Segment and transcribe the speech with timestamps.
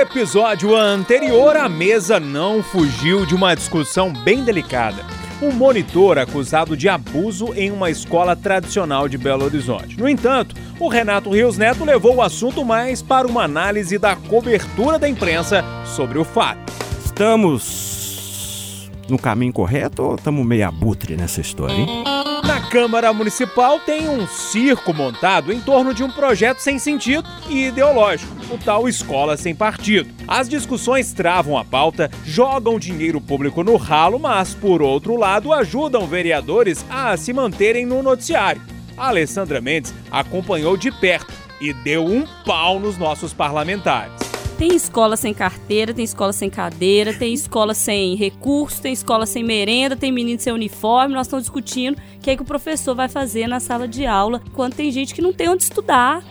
[0.00, 5.04] episódio anterior, a mesa não fugiu de uma discussão bem delicada.
[5.42, 9.98] Um monitor acusado de abuso em uma escola tradicional de Belo Horizonte.
[9.98, 14.98] No entanto, o Renato Rios Neto levou o assunto mais para uma análise da cobertura
[14.98, 16.72] da imprensa sobre o fato.
[17.04, 22.04] Estamos no caminho correto ou estamos meio abutre nessa história, hein?
[22.50, 27.66] Na Câmara Municipal tem um circo montado em torno de um projeto sem sentido e
[27.66, 30.12] ideológico, o tal Escola Sem Partido.
[30.26, 36.08] As discussões travam a pauta, jogam dinheiro público no ralo, mas, por outro lado, ajudam
[36.08, 38.60] vereadores a se manterem no noticiário.
[38.96, 44.19] A Alessandra Mendes acompanhou de perto e deu um pau nos nossos parlamentares.
[44.60, 49.42] Tem escola sem carteira, tem escola sem cadeira, tem escola sem recurso, tem escola sem
[49.42, 51.14] merenda, tem menino sem uniforme.
[51.14, 54.42] Nós estamos discutindo o que, é que o professor vai fazer na sala de aula
[54.52, 56.22] quando tem gente que não tem onde estudar.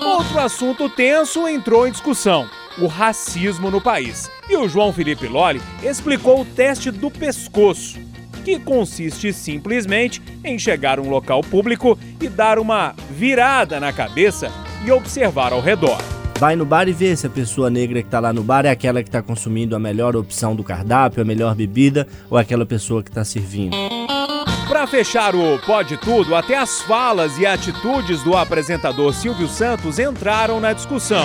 [0.00, 4.30] Outro assunto tenso entrou em discussão: o racismo no país.
[4.48, 7.98] E o João Felipe Lolli explicou o teste do pescoço,
[8.44, 14.52] que consiste simplesmente em chegar a um local público e dar uma virada na cabeça
[14.86, 15.98] e observar ao redor.
[16.38, 18.70] Vai no bar e vê se a pessoa negra que está lá no bar é
[18.70, 23.02] aquela que está consumindo a melhor opção do cardápio, a melhor bebida ou aquela pessoa
[23.02, 23.76] que está servindo.
[24.68, 30.58] Para fechar o Pode Tudo, até as falas e atitudes do apresentador Silvio Santos entraram
[30.58, 31.24] na discussão.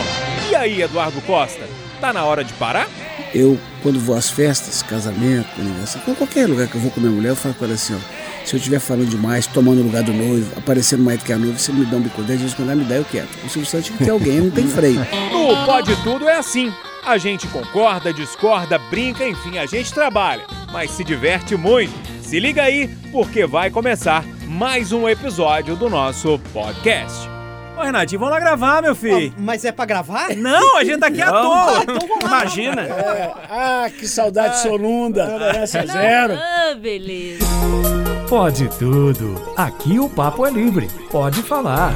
[0.51, 1.67] E aí, Eduardo Costa,
[1.99, 2.87] tá na hora de parar?
[3.33, 7.29] Eu, quando vou às festas, casamento, aniversário, qualquer lugar que eu vou com minha mulher,
[7.29, 8.18] eu falo com ela assim, ó.
[8.49, 11.37] Se eu estiver falando demais, tomando o lugar do noivo, aparecendo mais do que a
[11.37, 13.29] noiva, você me dá um bico 10 vezes quando ela me dá, eu quieto.
[13.45, 14.99] O Silvio Santos tem que ter alguém, não tem freio.
[15.31, 16.73] No Pode Tudo é assim.
[17.05, 21.93] A gente concorda, discorda, brinca, enfim, a gente trabalha, mas se diverte muito.
[22.23, 27.29] Se liga aí, porque vai começar mais um episódio do nosso podcast.
[27.77, 29.31] Ô, Renatinho, vamos lá gravar, meu filho.
[29.37, 30.35] Mas é pra gravar?
[30.35, 31.83] Não, a gente tá aqui à toa.
[31.83, 32.29] então vamos lá.
[32.29, 32.81] Imagina.
[32.81, 35.27] É, ah, que saudade sonunda.
[35.27, 36.33] Tolerância zero.
[36.33, 37.98] Ah, beleza.
[38.29, 39.33] Pode tudo.
[39.57, 40.87] Aqui o papo é livre.
[41.09, 41.91] Pode falar.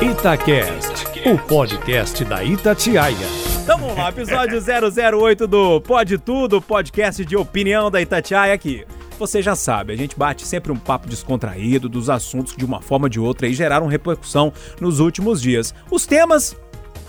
[0.00, 3.26] Itacast, o podcast da Itatiaia.
[3.62, 8.86] Então vamos lá, episódio 008 do Pode Tudo, podcast de opinião da Itatiaia aqui.
[9.18, 12.80] Você já sabe, a gente bate sempre um papo descontraído dos assuntos que de uma
[12.80, 15.74] forma ou de outra aí geraram repercussão nos últimos dias.
[15.90, 16.56] Os temas,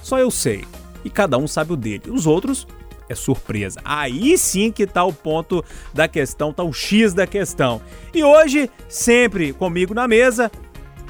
[0.03, 0.65] só eu sei.
[1.05, 2.09] E cada um sabe o dele.
[2.09, 2.67] Os outros
[3.09, 3.79] é surpresa.
[3.83, 7.81] Aí sim que tá o ponto da questão, tá o X da questão.
[8.13, 10.51] E hoje, sempre comigo na mesa,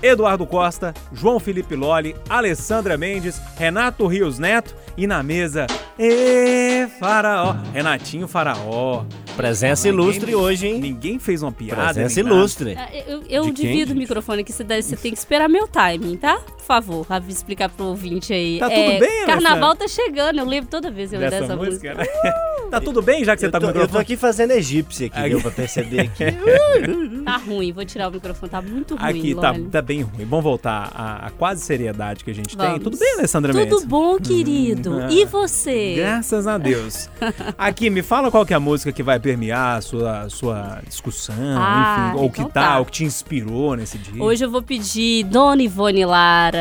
[0.02, 5.68] Eduardo Costa, João Felipe Lolli, Alessandra Mendes, Renato Rios Neto e na mesa,
[5.98, 9.06] e Faraó, Renatinho Faraó.
[9.36, 10.80] Presença Ninguém- ilustre hoje, hein?
[10.80, 11.84] Ninguém fez uma piada.
[11.94, 12.76] Presença ilustre.
[12.78, 15.50] Ah, Eu, eu De quem, divido o microfone aqui, você, deve- você tem que esperar
[15.50, 16.38] meu timing, tá?
[16.38, 18.58] Por favor, pra explicar pro ouvinte aí.
[18.60, 21.94] Tá É, tudo bem, Carnaval tá chegando, eu lembro toda vez eu Dessa, dessa, música,
[21.96, 21.96] música.
[22.24, 22.32] né?
[22.72, 24.02] tá tudo bem já que você Eu tá tô, no eu tô microfone?
[24.02, 26.24] aqui fazendo egípcia aqui, deu pra perceber aqui.
[27.26, 29.10] Tá ruim, vou tirar o microfone, tá muito ruim.
[29.10, 30.26] Aqui tá, tá bem ruim.
[30.26, 32.68] Vamos voltar à, à quase seriedade que a gente tem.
[32.68, 32.84] Vamos.
[32.84, 33.70] Tudo bem, Alessandra Mendes?
[33.80, 35.00] Tudo bom, querido?
[35.02, 35.08] ah.
[35.12, 35.96] E você?
[35.98, 37.10] Graças a Deus.
[37.58, 41.34] Aqui, me fala qual que é a música que vai permear a sua, sua discussão,
[41.58, 42.78] Ah, enfim, ou que então tá, tá.
[42.78, 44.24] ou que te inspirou nesse dia.
[44.24, 46.60] Hoje eu vou pedir Dona Ivone Lara.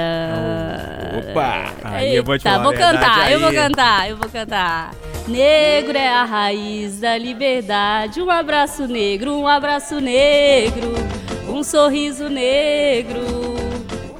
[1.30, 1.74] Opa!
[1.84, 3.54] Aí eu vou te Eita, falar a vou cantar, eu vou aí.
[3.54, 4.94] cantar, eu vou cantar.
[5.28, 8.22] Negro é a raiz da liberdade.
[8.22, 10.94] Um abraço negro, um abraço negro,
[11.46, 13.20] um sorriso negro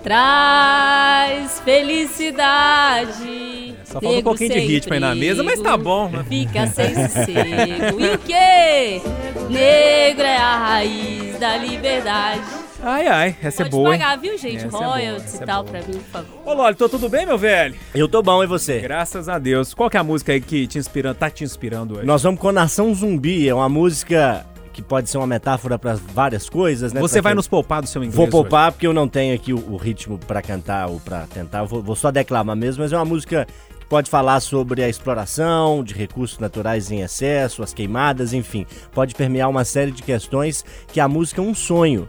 [0.02, 3.63] traz felicidade.
[3.94, 6.24] Só falta um pouquinho de ritmo aí na mesa, mas tá bom, né?
[6.28, 8.00] Fica sem sossego.
[8.00, 9.00] E o quê?
[9.48, 12.42] Negro é a raiz da liberdade.
[12.82, 14.00] Ai, ai, essa é Pode boa, hein?
[14.00, 14.66] pagar, viu, gente?
[14.66, 15.78] Essa é Royalties é e tal boa.
[15.78, 16.28] pra mim, por favor.
[16.44, 17.74] Ô, Loli, tô tudo bem, meu velho?
[17.94, 18.80] Eu tô bom, e você?
[18.80, 19.72] Graças a Deus.
[19.72, 22.06] Qual que é a música aí que te inspirando, tá te inspirando hoje?
[22.06, 26.50] Nós vamos com Nação Zumbi, é uma música que pode ser uma metáfora para várias
[26.50, 27.00] coisas, né?
[27.00, 28.32] Você Pra vai quem- nos poupar do seu inglês Vou hoje.
[28.32, 31.60] poupar porque eu não tenho aqui o, o ritmo pra cantar ou pra tentar.
[31.60, 33.46] Eu Vou, vou só declamar mesmo, mas é uma música
[33.94, 38.66] pode falar sobre a exploração de recursos naturais em excesso, as queimadas, enfim.
[38.90, 42.08] Pode permear uma série de questões que a música é um sonho.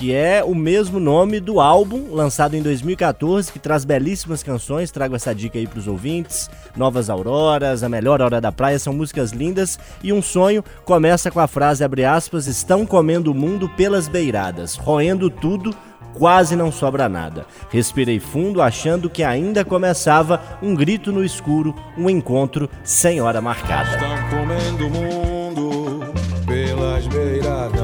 [0.00, 4.90] Que é o mesmo nome do álbum lançado em 2014, que traz belíssimas canções.
[4.90, 6.48] Trago essa dica aí pros ouvintes.
[6.74, 9.78] Novas Auroras, A Melhor Hora da Praia, são músicas lindas.
[10.02, 14.74] E um sonho começa com a frase, abre aspas, estão comendo o mundo pelas beiradas,
[14.74, 15.76] roendo tudo,
[16.14, 17.44] quase não sobra nada.
[17.68, 23.90] Respirei fundo, achando que ainda começava um grito no escuro, um encontro sem hora marcada.
[23.90, 26.14] Estão comendo o mundo
[26.46, 27.80] pelas beiradas.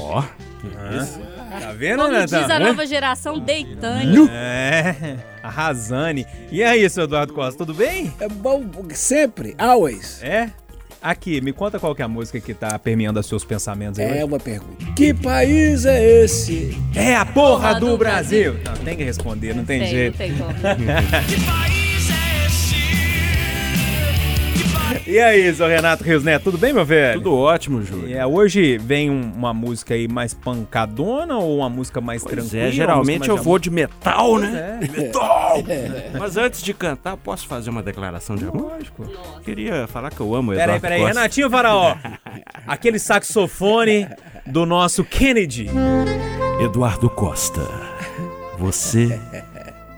[0.00, 1.29] Tá
[1.80, 2.40] vendo, Como Renatão?
[2.42, 4.28] diz a nova geração, deitando.
[4.30, 6.26] É, arrasane.
[6.52, 8.12] E aí, seu Eduardo Costa, tudo bem?
[8.20, 8.62] É bom
[8.92, 10.22] sempre, always.
[10.22, 10.50] É?
[11.02, 14.04] Aqui, me conta qual que é a música que tá permeando os seus pensamentos aí
[14.04, 14.24] É hoje.
[14.24, 14.84] uma pergunta.
[14.94, 16.76] Que país é esse?
[16.94, 18.56] É a porra Porra do, do Brasil.
[18.62, 20.18] Não, tem que responder, não tem, Tem, não jeito.
[20.18, 20.50] tem como.
[25.06, 27.20] E aí, seu Renato Rios Neto, tudo bem, meu velho?
[27.20, 28.16] Tudo ótimo, Júlio.
[28.16, 32.62] É, hoje vem um- uma música aí mais pancadona ou uma música mais Pois tranquila?
[32.64, 34.78] é, geralmente eu vou de metal, né?
[34.82, 35.00] É.
[35.00, 35.62] Metal!
[36.18, 38.72] Mas antes de cantar, posso fazer uma declaração de amor?
[38.72, 39.04] Lógico.
[39.44, 41.14] Queria falar que eu amo o Peraí, Eduardo peraí, Costa.
[41.14, 41.96] Renatinho Faraó.
[42.66, 44.08] Aquele saxofone
[44.46, 45.68] do nosso Kennedy.
[46.60, 47.62] Eduardo Costa,
[48.58, 49.18] você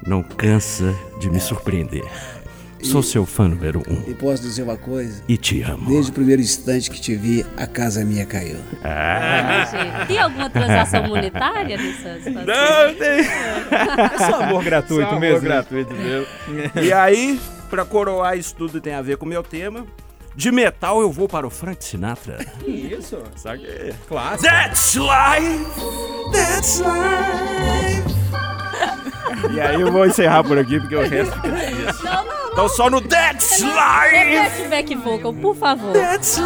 [0.06, 2.04] não cansa de me surpreender.
[2.82, 5.22] Sou seu fã número um E posso dizer uma coisa?
[5.28, 5.88] e te amo.
[5.88, 8.58] Desde o primeiro instante que te vi, a casa minha caiu.
[8.84, 10.04] Ah.
[10.06, 12.44] Tem alguma transação monetária nessa situação?
[12.46, 13.20] Não, tem...
[13.20, 15.40] É só amor gratuito Só amor mesmo.
[15.40, 16.26] gratuito mesmo.
[16.82, 17.40] E aí,
[17.70, 19.86] pra coroar isso tudo tem a ver com o meu tema,
[20.34, 22.44] de metal eu vou para o Frank Sinatra.
[22.66, 23.94] Isso, Sabe?
[24.08, 24.42] clássico.
[24.42, 25.64] That's life!
[26.32, 28.11] That's life!
[29.52, 32.04] E aí eu vou encerrar por aqui, porque o resto fica difícil.
[32.04, 32.42] Não, não, não.
[32.52, 34.14] Então só no That's life!
[34.14, 35.92] Repete back vocal, por favor.
[35.92, 36.38] That's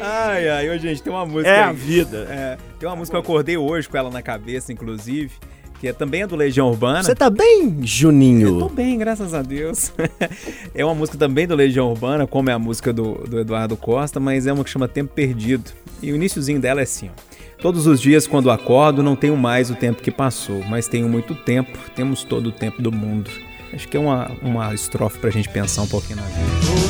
[0.00, 1.48] Ai, ai, ô, gente, tem uma música.
[1.48, 2.26] É a vida.
[2.30, 5.32] É, tem uma música que eu acordei hoje com ela na cabeça, inclusive,
[5.80, 7.02] que é também é do Legião Urbana.
[7.02, 8.58] Você tá bem, Juninho?
[8.58, 9.92] Tô bem, graças a Deus.
[10.74, 14.20] é uma música também do Legião Urbana, como é a música do, do Eduardo Costa,
[14.20, 15.70] mas é uma que chama Tempo Perdido.
[16.02, 17.35] E o iníciozinho dela é assim, ó.
[17.58, 21.34] Todos os dias quando acordo não tenho mais o tempo que passou, mas tenho muito
[21.34, 23.30] tempo, temos todo o tempo do mundo.
[23.72, 26.85] Acho que é uma, uma estrofe pra gente pensar um pouquinho na vida.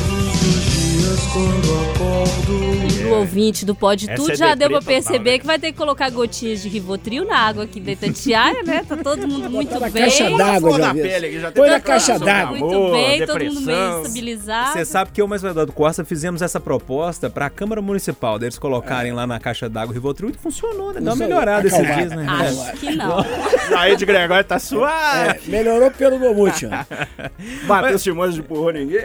[3.07, 5.71] O ouvinte do Pode Essa Tudo é já deu pra perceber total, que vai ter
[5.71, 8.83] que colocar gotinhas de Rivotril na água aqui da Itatiaia, né?
[8.87, 10.03] Tá todo mundo muito na bem.
[10.03, 12.57] caixa d'água, Flor já pele aqui, já Põe tem na caixa d'água.
[12.57, 14.73] Muito amor, bem, todo mundo meio estabilizado.
[14.73, 18.59] Você sabe que eu mais o Eduardo Costa fizemos essa proposta pra Câmara Municipal, deles
[18.59, 20.99] colocarem lá na caixa d'água o Rivotril e funcionou, né?
[20.99, 22.25] Deu uma melhorada esses dias, né?
[22.27, 23.25] Acho que não.
[23.77, 25.29] Aí de Gregório tá suave.
[25.29, 27.67] É, melhorou pelo Momute, ó.
[27.67, 28.99] Bateu Simões de empurrou ninguém.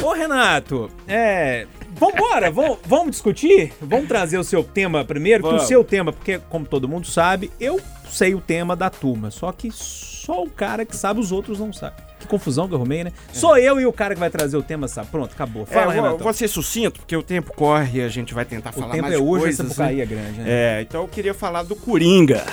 [0.00, 0.04] É.
[0.04, 1.66] Ô, Renato, é.
[1.92, 3.72] Vambora, vamos, vamos discutir?
[3.80, 7.50] Vamos trazer o seu tema primeiro, que o seu tema, porque, como todo mundo sabe,
[7.60, 11.58] eu sei o tema da turma, só que só o cara que sabe, os outros
[11.58, 12.04] não sabem.
[12.18, 13.12] Que confusão que eu arrumei, né?
[13.32, 15.08] Sou eu e o cara que vai trazer o tema, sabe?
[15.08, 15.66] Pronto, acabou.
[15.66, 16.22] Fala, é, Renato.
[16.22, 19.02] vou ser sucinto, porque o tempo corre e a gente vai tentar O falar tempo
[19.02, 20.00] mais é de hoje, coisas, essa né?
[20.00, 20.44] É grande, né?
[20.46, 22.44] É, então eu queria falar do Coringa.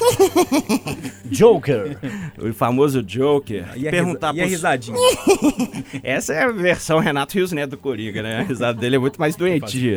[1.26, 1.98] Joker.
[2.38, 3.66] O famoso Joker.
[3.76, 4.38] E a, perguntar risa...
[4.38, 4.98] e a pros- risadinha?
[6.02, 8.38] Essa é a versão Renato Rios Neto do Coringa, né?
[8.38, 9.96] A risada dele é muito mais doentia.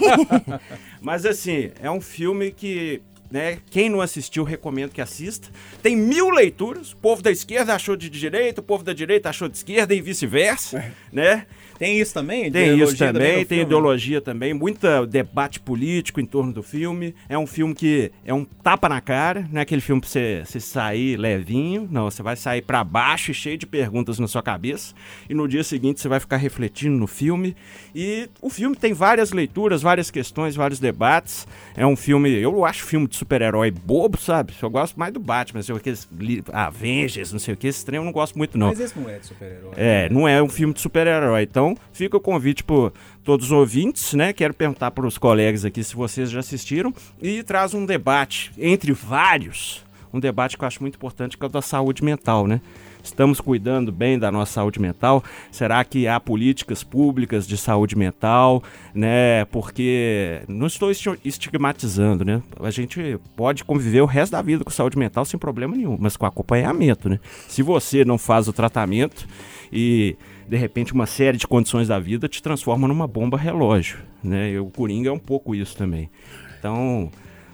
[1.00, 3.00] Mas assim, é um filme que,
[3.30, 5.48] né, quem não assistiu, recomendo que assista.
[5.82, 6.92] Tem mil leituras.
[6.92, 10.00] O povo da esquerda achou de direita, o povo da direita achou de esquerda e
[10.00, 11.46] vice-versa, né?
[11.80, 12.52] Tem isso também?
[12.52, 17.14] Tem isso também, tem ideologia também, muita debate político em torno do filme.
[17.26, 20.42] É um filme que é um tapa na cara, não é aquele filme pra você,
[20.44, 24.42] você sair levinho, não, você vai sair pra baixo e cheio de perguntas na sua
[24.42, 24.94] cabeça.
[25.26, 27.56] E no dia seguinte você vai ficar refletindo no filme.
[27.94, 31.48] E o filme tem várias leituras, várias questões, vários debates.
[31.74, 34.52] É um filme, eu acho filme de super-herói bobo, sabe?
[34.60, 37.96] Eu gosto mais do Batman, assim, aqueles li- Avengers, não sei o que, esse trem
[37.96, 38.66] eu não gosto muito não.
[38.66, 39.72] Mas esse não é de super-herói.
[39.78, 41.42] É, não é um filme de super-herói.
[41.44, 42.92] Então, fica o convite por
[43.24, 44.32] todos os ouvintes, né?
[44.32, 48.92] Quero perguntar para os colegas aqui se vocês já assistiram e traz um debate entre
[48.92, 52.60] vários, um debate que eu acho muito importante que é o da saúde mental, né?
[53.02, 55.24] Estamos cuidando bem da nossa saúde mental?
[55.50, 58.62] Será que há políticas públicas de saúde mental,
[58.94, 59.46] né?
[59.46, 62.42] Porque não estou esti- estigmatizando, né?
[62.60, 66.14] A gente pode conviver o resto da vida com saúde mental sem problema nenhum, mas
[66.14, 67.18] com acompanhamento, né?
[67.48, 69.26] Se você não faz o tratamento
[69.72, 70.14] e
[70.50, 74.50] de repente uma série de condições da vida te transforma numa bomba relógio, né?
[74.50, 76.10] E o Coringa é um pouco isso também.
[76.58, 77.08] Então,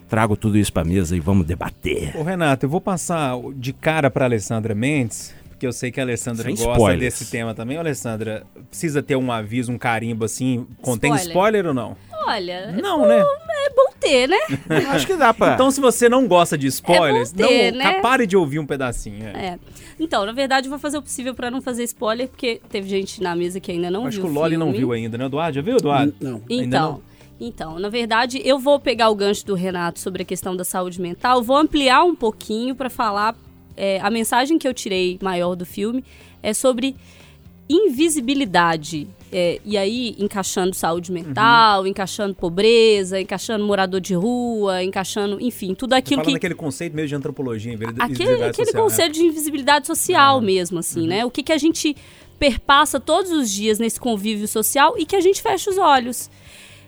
[0.09, 2.17] trago tudo isso para mesa e vamos debater.
[2.17, 6.03] Ô, Renato, eu vou passar de cara pra Alessandra Mendes, porque eu sei que a
[6.05, 7.01] Alessandra Sem gosta spoilers.
[7.01, 7.79] desse tema também.
[7.79, 11.67] Ô, Alessandra, precisa ter um aviso, um carimbo assim, contém spoiler, Spoiler.
[11.69, 11.97] ou não?
[12.29, 13.21] Olha, Não, né?
[13.21, 14.37] é bom ter, né?
[14.91, 15.55] Acho que dá pra.
[15.55, 18.01] Então, se você não gosta de spoilers, É bom ter, não, né?
[18.01, 19.25] pare de ouvir um pedacinho.
[19.29, 19.47] é.
[19.47, 19.59] É.
[19.99, 23.23] Então, na verdade, eu vou fazer o possível pra não fazer spoiler, porque teve gente
[23.23, 25.55] na mesa que ainda não Acho viu que o Loli não viu ainda, né, Eduardo?
[25.55, 26.15] Já viu, Eduardo?
[26.21, 26.43] Não.
[26.51, 27.03] Ainda Então, não?
[27.41, 31.01] então, na verdade, eu vou pegar o gancho do Renato sobre a questão da saúde
[31.01, 33.35] mental, vou ampliar um pouquinho para falar
[33.77, 36.05] é, a mensagem que eu tirei maior do filme
[36.43, 36.97] é sobre
[37.69, 39.09] invisibilidade.
[39.33, 41.89] É, e aí, encaixando saúde mental, uhum.
[41.89, 46.37] encaixando pobreza, encaixando morador de rua, encaixando, enfim, tudo aquilo que.
[46.37, 49.15] aquele conceito mesmo de antropologia, Aquele, aquele social, conceito né?
[49.15, 51.07] de invisibilidade social mesmo, assim, uhum.
[51.07, 51.25] né?
[51.25, 51.97] O que, que a gente
[52.39, 56.31] perpassa todos os dias nesse convívio social e que a gente fecha os olhos.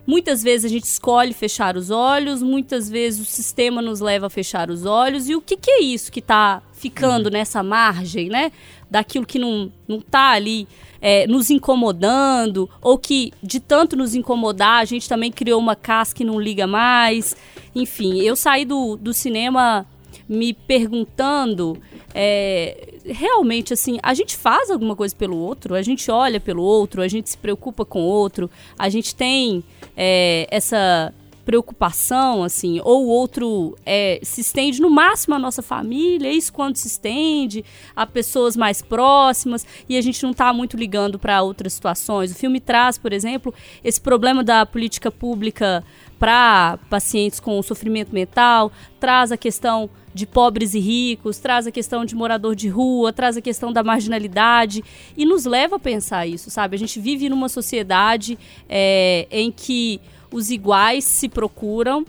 [0.09, 4.31] Muitas vezes a gente escolhe fechar os olhos, muitas vezes o sistema nos leva a
[4.31, 5.29] fechar os olhos.
[5.29, 7.33] E o que, que é isso que está ficando uhum.
[7.33, 8.51] nessa margem, né?
[8.91, 10.67] Daquilo que não, não tá ali
[10.99, 16.17] é, nos incomodando, ou que de tanto nos incomodar, a gente também criou uma casca
[16.17, 17.37] que não liga mais.
[17.75, 19.85] Enfim, eu saí do, do cinema
[20.27, 21.79] me perguntando
[22.15, 27.03] é, realmente assim, a gente faz alguma coisa pelo outro, a gente olha pelo outro,
[27.03, 29.65] a gente se preocupa com o outro, a gente tem
[29.97, 31.13] é, essa
[31.49, 36.77] preocupação, assim, ou o outro é, se estende no máximo à nossa família, isso quando
[36.77, 37.65] se estende
[37.97, 42.31] a pessoas mais próximas e a gente não está muito ligando para outras situações.
[42.33, 45.83] O filme traz, por exemplo, esse problema da política pública
[46.19, 52.05] para pacientes com sofrimento mental, traz a questão de pobres e ricos, traz a questão
[52.05, 54.83] de morador de rua, traz a questão da marginalidade
[55.17, 56.77] e nos leva a pensar isso, sabe?
[56.77, 58.39] A gente vive numa sociedade
[58.69, 60.01] é, em que
[60.33, 62.05] os iguais se procuram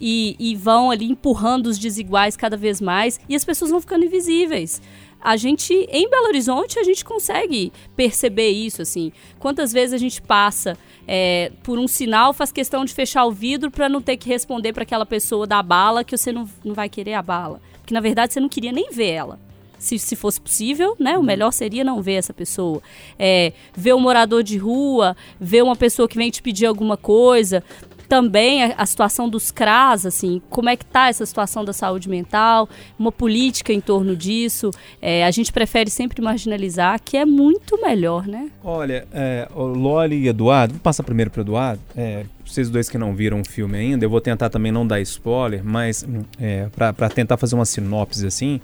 [0.00, 4.04] e, e, vão ali empurrando os desiguais cada vez mais e as pessoas vão ficando
[4.04, 4.80] invisíveis
[5.20, 9.12] a gente, em Belo Horizonte, a gente consegue perceber isso, assim.
[9.38, 13.70] Quantas vezes a gente passa é, por um sinal, faz questão de fechar o vidro
[13.70, 16.88] para não ter que responder para aquela pessoa da bala que você não, não vai
[16.88, 17.60] querer a bala.
[17.78, 19.38] Porque, na verdade, você não queria nem ver ela.
[19.78, 21.16] Se, se fosse possível, né?
[21.16, 22.82] O melhor seria não ver essa pessoa.
[23.18, 27.64] É, ver um morador de rua, ver uma pessoa que vem te pedir alguma coisa,
[28.10, 32.08] também a, a, situação dos CRAS, assim, como é que está essa situação da saúde
[32.08, 34.72] mental, uma política em torno disso.
[35.00, 38.50] É, a gente prefere sempre marginalizar, que é muito melhor, né?
[38.64, 41.80] Olha, é, Loli e Eduardo, vou passar primeiro para Eduardo.
[41.96, 45.00] É, vocês dois que não viram o filme ainda, eu vou tentar também não dar
[45.02, 46.04] spoiler, mas
[46.40, 48.60] é, para tentar fazer uma sinopse assim,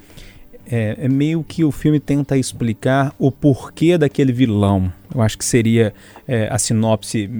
[0.70, 4.92] é, é, meio que o filme tenta explicar o porquê daquele vilão.
[5.14, 5.94] Eu acho que seria
[6.26, 7.30] é, a sinopse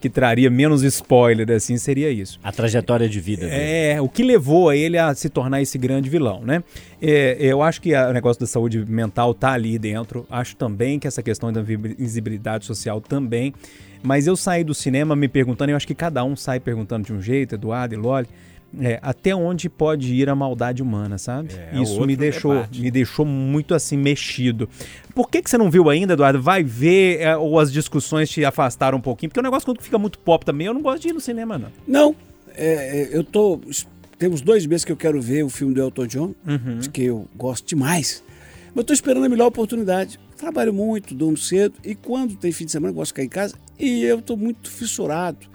[0.00, 2.38] que traria menos spoiler, assim, seria isso.
[2.42, 3.56] A trajetória de vida dele.
[3.58, 6.62] É, o que levou a ele a se tornar esse grande vilão, né?
[7.00, 10.26] É, eu acho que o negócio da saúde mental tá ali dentro.
[10.30, 13.54] Acho também que essa questão da visibilidade social também.
[14.02, 17.12] Mas eu saí do cinema me perguntando, eu acho que cada um sai perguntando de
[17.12, 18.28] um jeito, Eduardo e Loli,
[18.78, 21.50] é, até onde pode ir a maldade humana, sabe?
[21.54, 22.80] É, Isso me deixou, debate.
[22.80, 24.68] me deixou muito assim mexido.
[25.14, 26.40] Por que, que você não viu ainda, Eduardo?
[26.40, 29.30] Vai ver é, ou as discussões te afastaram um pouquinho?
[29.30, 31.58] Porque o negócio quando fica muito pop também, eu não gosto de ir no cinema,
[31.58, 31.68] não.
[31.86, 32.16] Não,
[32.54, 33.60] é, é, eu tô.
[34.18, 36.80] Temos dois meses que eu quero ver o filme do Elton John, uhum.
[36.92, 38.22] que eu gosto demais.
[38.68, 40.20] Mas eu tô esperando a melhor oportunidade.
[40.36, 43.28] Trabalho muito, durmo cedo, e quando tem fim de semana, eu gosto de ficar em
[43.28, 45.50] casa, e eu tô muito fissurado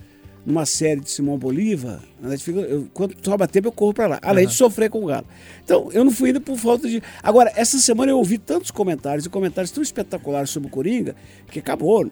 [0.46, 2.02] numa série de Simão Bolívar,
[2.48, 4.52] eu, quando sobra tempo eu corro para lá, além uhum.
[4.52, 5.26] de sofrer com o Galo.
[5.64, 7.02] Então, eu não fui ainda por falta de.
[7.24, 11.16] Agora, essa semana eu ouvi tantos comentários e comentários tão espetaculares sobre o Coringa
[11.50, 12.10] que acabou.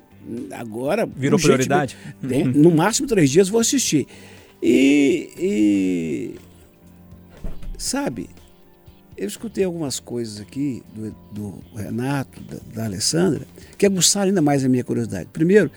[0.52, 1.06] Agora.
[1.06, 1.96] Virou prioridade?
[2.28, 4.08] Tem, no máximo três dias vou assistir.
[4.62, 6.36] E, e.
[7.78, 8.30] Sabe,
[9.18, 13.46] eu escutei algumas coisas aqui do, do Renato, da, da Alessandra,
[13.78, 15.30] que aguçaram ainda mais a minha curiosidade.
[15.32, 15.70] Primeiro,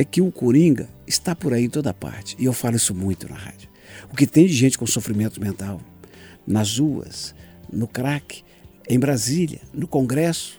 [0.00, 2.34] é que o Coringa está por aí em toda parte.
[2.38, 3.68] E eu falo isso muito na rádio.
[4.10, 5.78] O que tem de gente com sofrimento mental
[6.46, 7.34] nas ruas,
[7.70, 8.42] no crack,
[8.88, 10.58] em Brasília, no Congresso,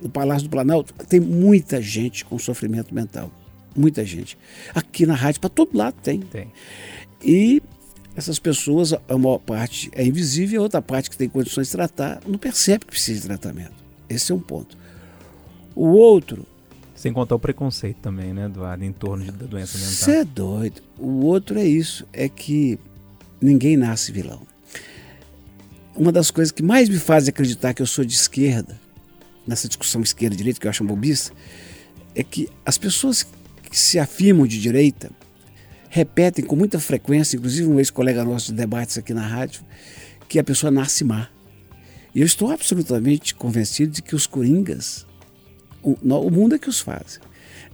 [0.00, 3.30] no Palácio do Planalto, tem muita gente com sofrimento mental.
[3.76, 4.38] Muita gente.
[4.74, 6.20] Aqui na rádio, para todo lado tem.
[6.20, 6.50] Tem.
[7.22, 7.62] E
[8.16, 12.22] essas pessoas, a maior parte é invisível, a outra parte que tem condições de tratar,
[12.26, 13.84] não percebe que precisa de tratamento.
[14.08, 14.78] Esse é um ponto.
[15.74, 16.46] O outro
[16.98, 19.92] sem contar o preconceito também, né, Eduardo, em torno da doença mental.
[19.92, 20.82] Você é doido.
[20.98, 22.76] O outro é isso, é que
[23.40, 24.42] ninguém nasce vilão.
[25.94, 28.80] Uma das coisas que mais me faz acreditar que eu sou de esquerda,
[29.46, 31.32] nessa discussão esquerda-direita, que eu acho bobista,
[32.16, 35.08] é que as pessoas que se afirmam de direita
[35.88, 39.62] repetem com muita frequência, inclusive um ex-colega nosso de debates aqui na rádio,
[40.28, 41.28] que a pessoa nasce má.
[42.12, 45.06] E eu estou absolutamente convencido de que os coringas
[45.82, 47.20] o, o mundo é que os faz.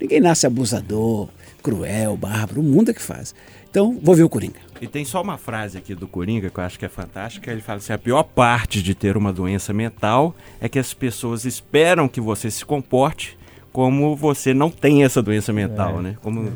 [0.01, 1.29] Ninguém nasce abusador,
[1.63, 3.35] cruel, bárbaro, o mundo é que faz.
[3.71, 4.61] Então, vou ver o Coringa.
[4.81, 7.51] E tem só uma frase aqui do Coringa que eu acho que é fantástica.
[7.51, 11.45] Ele fala assim: a pior parte de ter uma doença mental é que as pessoas
[11.45, 13.37] esperam que você se comporte
[13.73, 16.17] como você não tem essa doença mental, é, né?
[16.23, 16.53] Como,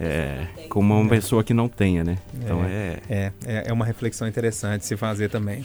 [0.00, 2.16] é, como uma pessoa que não tenha, né?
[2.34, 5.62] Então é, é, é, é uma reflexão interessante se fazer também.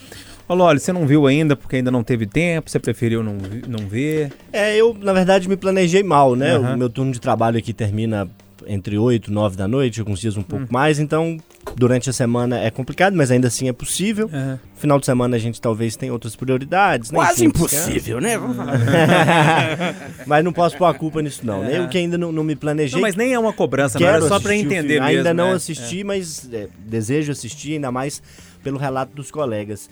[0.48, 3.36] Ô, Loli, você não viu ainda porque ainda não teve tempo, você preferiu não,
[3.68, 4.32] não ver?
[4.54, 6.56] É, eu, na verdade, me planejei mal, né?
[6.56, 6.76] Aham.
[6.76, 8.30] O meu turno de trabalho aqui termina
[8.66, 10.70] entre 8 e 9 da noite, alguns dias um pouco Hum.
[10.70, 11.38] mais, então
[11.76, 14.30] durante a semana é complicado, mas ainda assim é possível.
[14.34, 14.58] É.
[14.76, 17.18] Final de semana a gente talvez tenha outras prioridades, né?
[17.18, 18.38] Quase Enfim, impossível, né?
[18.38, 18.78] Vamos falar.
[20.26, 21.64] mas não posso pôr a culpa nisso, não.
[21.64, 21.78] né?
[21.78, 22.96] Eu que ainda não, não me planejei.
[22.96, 25.06] Não, mas nem é uma cobrança, Quero é só o entender mesmo.
[25.06, 25.54] Ainda não é.
[25.54, 28.22] assisti, mas é, desejo assistir, ainda mais
[28.64, 29.90] pelo relato dos colegas.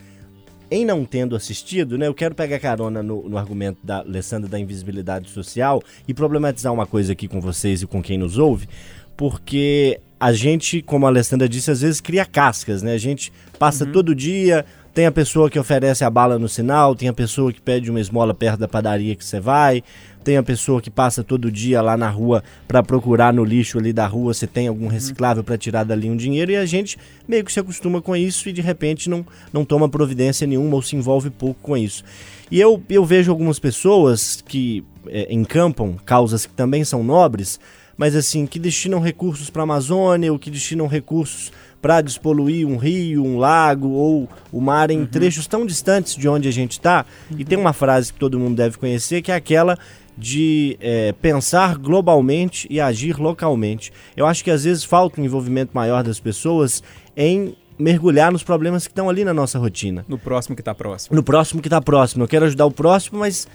[0.69, 4.60] Em não tendo assistido, né, eu quero pegar carona no, no argumento da Alessandra da
[4.60, 8.67] invisibilidade social e problematizar uma coisa aqui com vocês e com quem nos ouve,
[9.15, 12.93] porque a gente, como a Alessandra disse, às vezes cria cascas, né?
[12.93, 17.10] A gente passa todo dia, tem a pessoa que oferece a bala no sinal, tem
[17.10, 19.84] a pessoa que pede uma esmola perto da padaria que você vai,
[20.25, 23.94] tem a pessoa que passa todo dia lá na rua para procurar no lixo ali
[23.94, 27.46] da rua se tem algum reciclável para tirar dali um dinheiro e a gente meio
[27.46, 30.96] que se acostuma com isso e de repente não, não toma providência nenhuma ou se
[30.96, 32.03] envolve pouco com isso.
[32.50, 37.60] E eu, eu vejo algumas pessoas que é, encampam causas que também são nobres,
[37.96, 41.51] mas assim, que destinam recursos para a Amazônia ou que destinam recursos
[41.86, 46.48] para despoluir um rio, um lago ou o mar em trechos tão distantes de onde
[46.48, 47.05] a gente está.
[47.38, 49.77] E tem uma frase que todo mundo deve conhecer, que é aquela
[50.17, 53.91] de é, pensar globalmente e agir localmente.
[54.15, 56.81] Eu acho que às vezes falta um envolvimento maior das pessoas
[57.17, 60.05] em mergulhar nos problemas que estão ali na nossa rotina.
[60.07, 61.15] No próximo que tá próximo.
[61.15, 62.24] No próximo que está próximo.
[62.24, 63.48] Eu quero ajudar o próximo, mas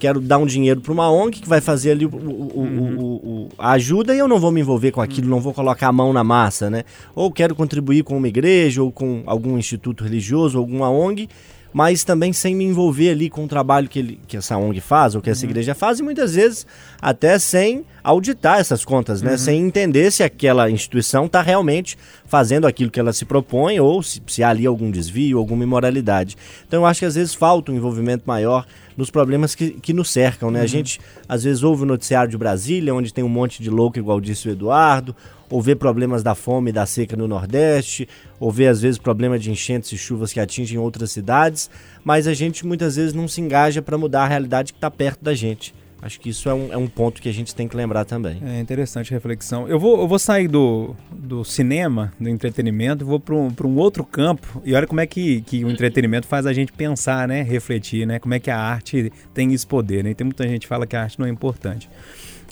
[0.00, 3.14] quero dar um dinheiro para uma ONG que vai fazer ali o- o- o- o-
[3.44, 5.92] o- a ajuda e eu não vou me envolver com aquilo, não vou colocar a
[5.92, 6.84] mão na massa, né?
[7.14, 11.28] Ou quero contribuir com uma igreja ou com algum instituto religioso, alguma ONG,
[11.72, 15.14] mas também sem me envolver ali com o trabalho que, ele, que essa ONG faz
[15.14, 16.66] ou que essa igreja faz e muitas vezes
[17.00, 19.36] até sem auditar essas contas, né?
[19.36, 24.22] Sem entender se aquela instituição está realmente fazendo aquilo que ela se propõe ou se,
[24.26, 26.36] se há ali algum desvio, alguma imoralidade.
[26.66, 28.66] Então eu acho que às vezes falta um envolvimento maior
[28.98, 30.60] nos problemas que, que nos cercam, né?
[30.60, 33.96] A gente às vezes ouve o noticiário de Brasília, onde tem um monte de louco,
[33.96, 35.14] igual disse o Eduardo,
[35.48, 38.08] ou vê problemas da fome e da seca no Nordeste,
[38.40, 41.70] ou vê às vezes problemas de enchentes e chuvas que atingem outras cidades,
[42.02, 45.22] mas a gente muitas vezes não se engaja para mudar a realidade que está perto
[45.22, 45.72] da gente.
[46.00, 48.40] Acho que isso é um, é um ponto que a gente tem que lembrar também.
[48.44, 49.66] É interessante a reflexão.
[49.66, 54.04] Eu vou, eu vou sair do, do cinema, do entretenimento, vou para um, um outro
[54.04, 54.62] campo.
[54.64, 57.42] E olha como é que, que o entretenimento faz a gente pensar, né?
[57.42, 58.18] Refletir, né?
[58.20, 60.10] Como é que a arte tem esse poder, né?
[60.10, 61.90] E tem muita gente que fala que a arte não é importante.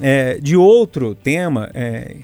[0.01, 2.17] É, de outro tema, é,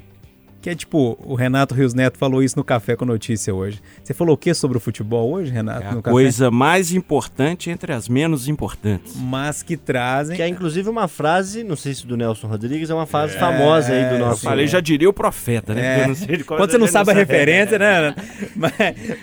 [0.62, 3.83] que é tipo, o Renato Rios Neto falou isso no Café com Notícia hoje.
[4.03, 5.83] Você falou o que sobre o futebol hoje, Renato?
[5.83, 6.11] É no a café?
[6.11, 9.14] coisa mais importante entre as menos importantes.
[9.16, 10.37] Mas que trazem.
[10.37, 13.92] Que é inclusive uma frase, não sei se do Nelson Rodrigues, é uma frase famosa
[13.92, 14.42] aí do Eu nosso.
[14.42, 15.81] falei, já diria o profeta, né?
[15.81, 15.94] É.
[15.94, 18.14] Porque eu não sei de qual Quando você não já sabe a referência, né?
[18.55, 18.72] Mas,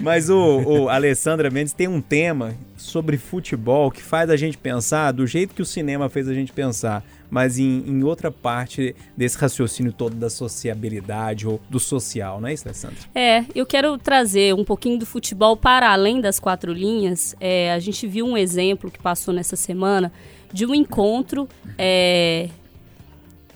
[0.01, 5.11] mas o, o Alessandra Mendes tem um tema sobre futebol que faz a gente pensar
[5.11, 9.37] do jeito que o cinema fez a gente pensar, mas em, em outra parte desse
[9.37, 12.97] raciocínio todo da sociabilidade ou do social, não é isso, Alessandra?
[13.13, 17.35] É, eu quero trazer um pouquinho do futebol para além das quatro linhas.
[17.39, 20.11] É, a gente viu um exemplo que passou nessa semana
[20.51, 22.49] de um encontro é,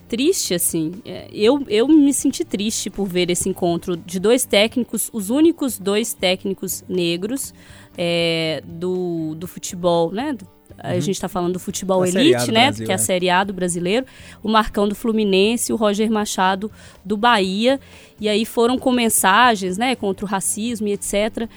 [0.07, 0.93] triste, assim.
[1.05, 5.79] É, eu, eu me senti triste por ver esse encontro de dois técnicos, os únicos
[5.79, 7.53] dois técnicos negros
[7.97, 10.37] é, do, do futebol, né?
[10.77, 12.65] A gente está falando do futebol Da elite, né?
[12.65, 12.97] Brasil, que é a.
[12.97, 14.05] Série A do brasileiro.
[14.41, 16.71] O Marcão do Fluminense, o Roger Machado
[17.03, 17.79] do Bahia.
[18.19, 19.95] E aí foram com mensagens, né?
[19.95, 21.47] Contra o racismo e etc.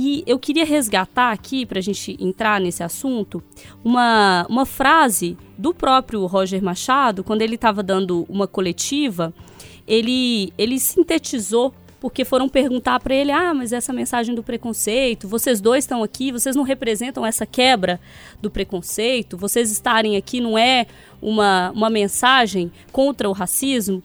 [0.00, 3.42] E eu queria resgatar aqui, para a gente entrar nesse assunto,
[3.84, 9.34] uma, uma frase do próprio Roger Machado, quando ele estava dando uma coletiva,
[9.88, 15.60] ele, ele sintetizou, porque foram perguntar para ele: ah, mas essa mensagem do preconceito, vocês
[15.60, 18.00] dois estão aqui, vocês não representam essa quebra
[18.40, 20.86] do preconceito, vocês estarem aqui não é
[21.20, 24.02] uma, uma mensagem contra o racismo?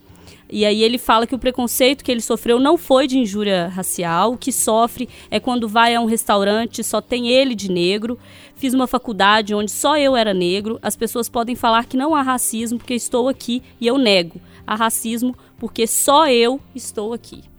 [0.55, 4.33] E aí ele fala que o preconceito que ele sofreu não foi de injúria racial,
[4.33, 8.19] o que sofre é quando vai a um restaurante só tem ele de negro.
[8.55, 10.77] Fiz uma faculdade onde só eu era negro.
[10.79, 14.39] As pessoas podem falar que não há racismo porque estou aqui e eu nego.
[14.65, 17.52] Há racismo porque só eu estou aqui.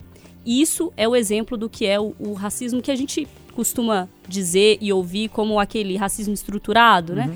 [0.45, 4.79] Isso é o exemplo do que é o, o racismo que a gente costuma dizer
[4.81, 7.27] e ouvir como aquele racismo estruturado, né?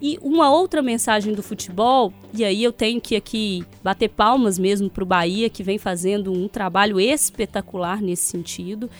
[0.00, 4.90] E uma outra mensagem do futebol, e aí eu tenho que aqui bater palmas mesmo
[4.90, 8.90] para o Bahia, que vem fazendo um trabalho espetacular nesse sentido,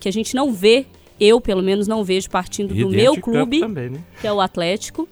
[0.00, 0.86] que a gente não vê,
[1.20, 4.00] eu pelo menos não vejo partindo E do meu clube, também, né?
[4.20, 5.06] que é o Atlético.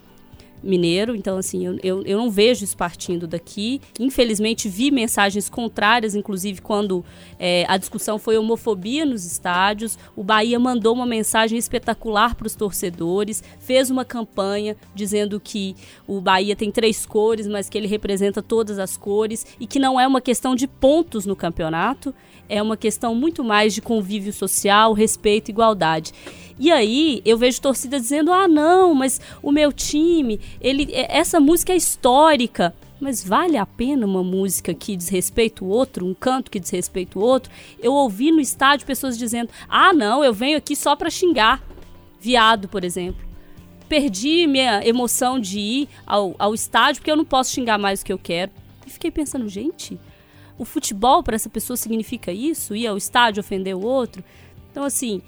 [0.62, 3.80] Mineiro, então assim, eu, eu, eu, não vejo isso partindo daqui.
[3.98, 7.04] Infelizmente vi mensagens contrárias, inclusive quando
[7.38, 9.98] é, a discussão foi homofobia nos estádios.
[10.14, 15.74] O Bahia mandou uma mensagem espetacular para os torcedores, fez uma campanha dizendo que
[16.06, 19.98] o Bahia tem três cores, mas que ele representa todas as cores e que não
[19.98, 22.14] é uma questão de pontos no campeonato,
[22.48, 26.12] é uma questão muito mais de convívio social, respeito e igualdade.
[26.62, 31.40] E aí eu vejo torcida dizendo: "Ah, não, mas o meu time, ele é, essa
[31.40, 32.72] música é histórica".
[33.00, 37.22] Mas vale a pena uma música que desrespeita o outro, um canto que desrespeita o
[37.22, 37.52] outro?
[37.80, 41.60] Eu ouvi no estádio pessoas dizendo: "Ah, não, eu venho aqui só para xingar".
[42.20, 43.26] Viado, por exemplo.
[43.88, 48.04] Perdi minha emoção de ir ao, ao estádio porque eu não posso xingar mais o
[48.04, 48.52] que eu quero.
[48.86, 49.98] E fiquei pensando, gente,
[50.56, 52.76] o futebol para essa pessoa significa isso?
[52.76, 54.22] Ir ao estádio ofender o outro?
[54.70, 55.20] Então, assim,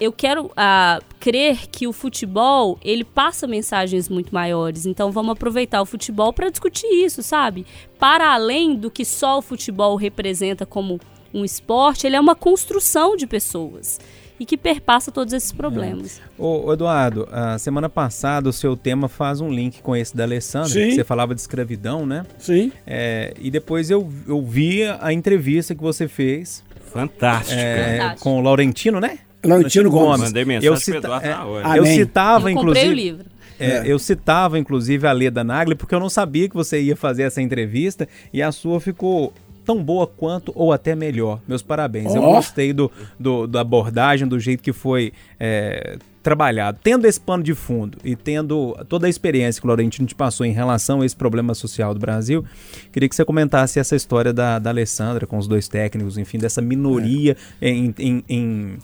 [0.00, 4.86] eu quero uh, crer que o futebol ele passa mensagens muito maiores.
[4.86, 7.66] Então vamos aproveitar o futebol para discutir isso, sabe?
[7.98, 10.98] Para além do que só o futebol representa como
[11.32, 14.00] um esporte, ele é uma construção de pessoas
[14.40, 16.18] e que perpassa todos esses problemas.
[16.18, 16.42] É.
[16.42, 20.70] Ô, Eduardo, a semana passada o seu tema faz um link com esse da Alessandra,
[20.70, 20.88] Sim.
[20.88, 22.24] que você falava de escravidão, né?
[22.38, 22.72] Sim.
[22.86, 26.64] É, e depois eu, eu vi a entrevista que você fez.
[26.90, 27.60] Fantástica.
[27.60, 29.18] É, com o Laurentino, né?
[29.44, 30.20] Laurentino Gomes.
[30.20, 31.76] Mandei mensagem eu, cita Eduardo é, na hora.
[31.76, 32.88] eu citava, eu inclusive.
[32.88, 33.26] o livro.
[33.58, 33.82] É, é.
[33.84, 37.42] Eu citava, inclusive, a Leda Nagli, porque eu não sabia que você ia fazer essa
[37.42, 39.32] entrevista e a sua ficou
[39.64, 41.40] tão boa quanto ou até melhor.
[41.46, 42.12] Meus parabéns.
[42.12, 42.16] Oh.
[42.16, 46.78] Eu gostei do, do, da abordagem, do jeito que foi é, trabalhado.
[46.82, 50.44] Tendo esse pano de fundo e tendo toda a experiência que o Laurentino te passou
[50.44, 52.44] em relação a esse problema social do Brasil,
[52.90, 56.62] queria que você comentasse essa história da, da Alessandra com os dois técnicos, enfim, dessa
[56.62, 57.68] minoria é.
[57.68, 58.78] em, em, em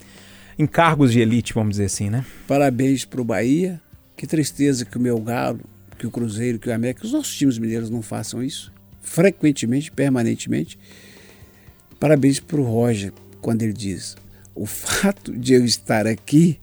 [0.57, 2.25] em cargos de elite, vamos dizer assim, né?
[2.47, 3.81] Parabéns para o Bahia.
[4.15, 5.59] Que tristeza que o meu Galo,
[5.97, 8.71] que o Cruzeiro, que o América, que os nossos times mineiros não façam isso
[9.07, 10.77] frequentemente, permanentemente.
[11.99, 14.15] Parabéns para o Roger quando ele diz:
[14.53, 16.59] o fato de eu estar aqui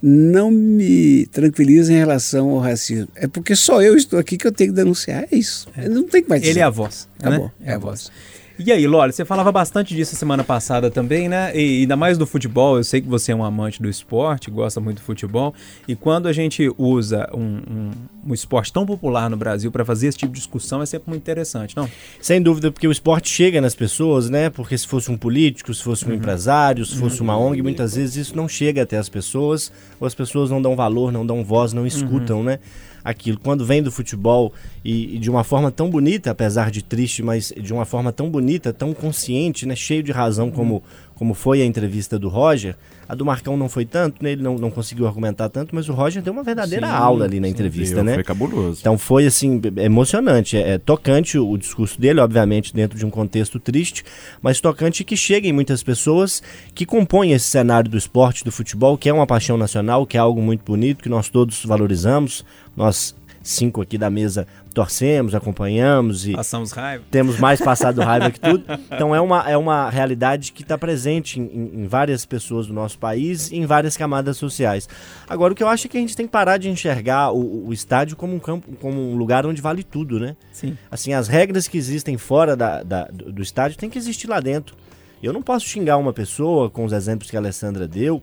[0.00, 3.08] não me tranquiliza em relação ao racismo.
[3.14, 5.24] É porque só eu estou aqui que eu tenho que denunciar.
[5.30, 5.68] É isso.
[5.76, 5.88] É.
[5.88, 6.42] Não tem mais.
[6.42, 7.08] Ele é a voz.
[7.18, 7.46] Acabou.
[7.46, 7.52] Né?
[7.72, 8.10] É a voz.
[8.58, 11.56] E aí, Loli, você falava bastante disso semana passada também, né?
[11.56, 12.76] E ainda mais do futebol.
[12.76, 15.54] Eu sei que você é um amante do esporte, gosta muito do futebol.
[15.88, 17.90] E quando a gente usa um, um,
[18.26, 21.22] um esporte tão popular no Brasil para fazer esse tipo de discussão, é sempre muito
[21.22, 21.88] interessante, não?
[22.20, 24.50] Sem dúvida, porque o esporte chega nas pessoas, né?
[24.50, 26.14] Porque se fosse um político, se fosse um uhum.
[26.14, 27.24] empresário, se fosse uhum.
[27.24, 30.76] uma ONG, muitas vezes isso não chega até as pessoas, ou as pessoas não dão
[30.76, 32.44] valor, não dão voz, não escutam, uhum.
[32.44, 32.58] né?
[33.04, 33.38] Aquilo.
[33.38, 34.52] Quando vem do futebol
[34.84, 38.30] e, e, de uma forma tão bonita, apesar de triste, mas de uma forma tão
[38.30, 40.82] bonita, tão consciente, né, cheio de razão, como,
[41.14, 42.76] como foi a entrevista do Roger,
[43.08, 44.32] a do Marcão não foi tanto, né?
[44.32, 47.40] Ele não, não conseguiu argumentar tanto, mas o Roger deu uma verdadeira sim, aula ali
[47.40, 48.14] na entrevista, deu, né?
[48.14, 48.78] Foi cabuloso.
[48.80, 50.56] Então foi assim, emocionante.
[50.56, 54.04] É, é, tocante o, o discurso dele, obviamente, dentro de um contexto triste,
[54.40, 56.42] mas tocante que chega em muitas pessoas
[56.74, 60.20] que compõem esse cenário do esporte, do futebol, que é uma paixão nacional, que é
[60.20, 62.44] algo muito bonito, que nós todos valorizamos.
[62.74, 67.04] Nós cinco aqui da mesa torcemos, acompanhamos e passamos raiva.
[67.10, 68.64] Temos mais passado raiva que tudo.
[68.90, 72.98] Então é uma, é uma realidade que está presente em, em, várias pessoas do nosso
[72.98, 74.88] país e em várias camadas sociais.
[75.28, 77.68] Agora o que eu acho é que a gente tem que parar de enxergar o,
[77.68, 80.36] o estádio como um campo, como um lugar onde vale tudo, né?
[80.52, 80.76] Sim.
[80.90, 84.76] Assim, as regras que existem fora da, da do, estádio tem que existir lá dentro.
[85.22, 88.22] Eu não posso xingar uma pessoa com os exemplos que a Alessandra deu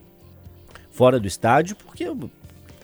[0.90, 2.30] fora do estádio, porque eu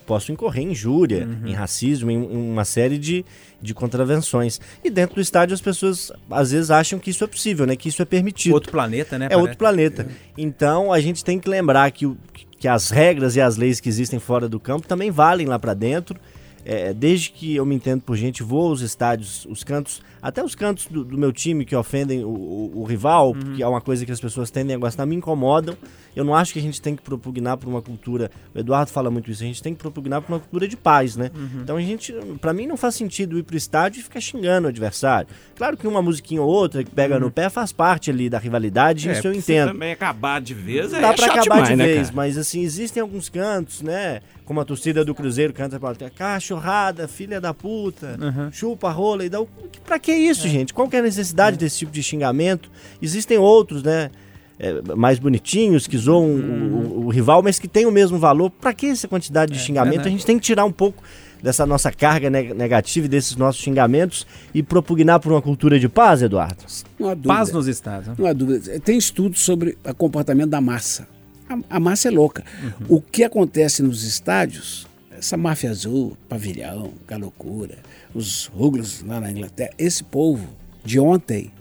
[0.07, 1.49] posso incorrer em injúria, uhum.
[1.49, 3.25] em racismo, em, em, uma série de,
[3.61, 4.61] de contravenções.
[4.83, 7.77] E dentro do estádio as pessoas às vezes acham que isso é possível, né?
[7.77, 8.55] Que isso é permitido.
[8.55, 9.29] Outro planeta, né?
[9.31, 10.03] É outro planeta.
[10.03, 10.33] É.
[10.38, 12.16] Então a gente tem que lembrar que, o,
[12.59, 15.75] que as regras e as leis que existem fora do campo também valem lá para
[15.75, 16.19] dentro.
[16.64, 20.56] É, desde que eu me entendo por gente, vou aos estádios, os cantos até os
[20.56, 23.54] cantos do, do meu time que ofendem o, o, o rival, uhum.
[23.54, 25.76] que é uma coisa que as pessoas tendem a gostar, me incomodam.
[26.16, 28.28] Eu não acho que a gente tem que propugnar por uma cultura.
[28.52, 31.14] O Eduardo fala muito isso, a gente tem que propugnar por uma cultura de paz,
[31.14, 31.30] né?
[31.32, 31.60] Uhum.
[31.62, 34.70] Então a gente, para mim, não faz sentido ir pro estádio e ficar xingando o
[34.70, 35.28] adversário.
[35.54, 37.20] Claro que uma musiquinha ou outra que pega uhum.
[37.20, 39.68] no pé faz parte ali da rivalidade, é, isso eu entendo.
[39.68, 43.00] também acabar de vez é Dá pra acabar demais, de né, vez, mas assim, existem
[43.00, 44.22] alguns cantos, né?
[44.46, 48.52] Como a torcida do Cruzeiro canta pra cachorrada, filha da puta, uhum.
[48.52, 49.38] chupa rola e dá.
[49.84, 50.50] Pra que isso, é.
[50.50, 50.74] gente?
[50.74, 51.59] Qual que é a necessidade é.
[51.59, 52.70] desse tipo de xingamento?
[53.00, 54.11] Existem outros, né?
[54.59, 56.70] É, mais bonitinhos, que zoam hum.
[56.72, 58.50] o, o, o, rival, mas que tem o mesmo valor.
[58.50, 60.07] Para que essa quantidade de é, xingamento?
[60.07, 61.02] A gente tem que tirar um pouco
[61.42, 66.22] dessa nossa carga negativa e desses nossos xingamentos e propugnar por uma cultura de paz,
[66.22, 66.64] Eduardo?
[67.26, 68.09] Paz nos estados.
[68.09, 68.14] Né?
[68.18, 68.81] Não há dúvida.
[68.81, 71.07] Tem estudos sobre o comportamento da massa.
[71.48, 72.42] A, a massa é louca.
[72.62, 72.96] Uhum.
[72.96, 74.87] O que acontece nos estádios
[75.18, 77.79] essa máfia azul, pavilhão, que loucura,
[78.16, 80.48] os ruglos lá na Inglaterra, esse povo
[80.83, 81.52] de ontem,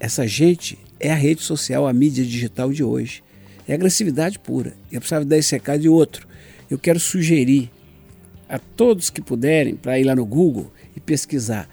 [0.00, 3.22] essa gente é a rede social, a mídia digital de hoje.
[3.68, 4.74] É agressividade pura.
[4.90, 6.26] Eu precisava dar esse recado de outro.
[6.68, 7.70] Eu quero sugerir
[8.48, 11.68] a todos que puderem para ir lá no Google e pesquisar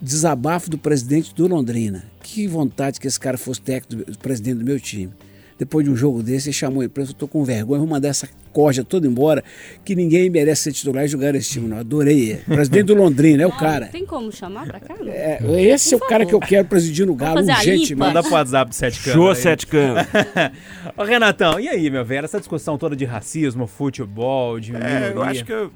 [0.00, 2.04] desabafo do presidente do Londrina.
[2.22, 5.12] Que vontade que esse cara fosse técnico do presidente do meu time.
[5.58, 8.08] Depois de um jogo desse, ele chamou a imprensa, eu tô com vergonha, vou mandar
[8.08, 9.42] essa corja toda embora,
[9.84, 11.78] que ninguém merece ser titular e jogar esse time, não.
[11.78, 12.36] Adorei.
[12.46, 13.86] Presidente do Londrina, é o cara.
[13.86, 14.94] Tem como chamar pra cá?
[14.98, 15.08] Não?
[15.12, 17.96] É, esse é o cara que eu quero presidir no Galo, limpa.
[17.96, 19.22] Manda pro WhatsApp do Sete Câmara.
[19.22, 20.06] Show sete câmeras.
[20.96, 22.24] Ô, Renatão, e aí, meu velho?
[22.24, 25.12] Essa discussão toda de racismo, futebol, de É, minoria.
[25.14, 25.70] eu acho que eu-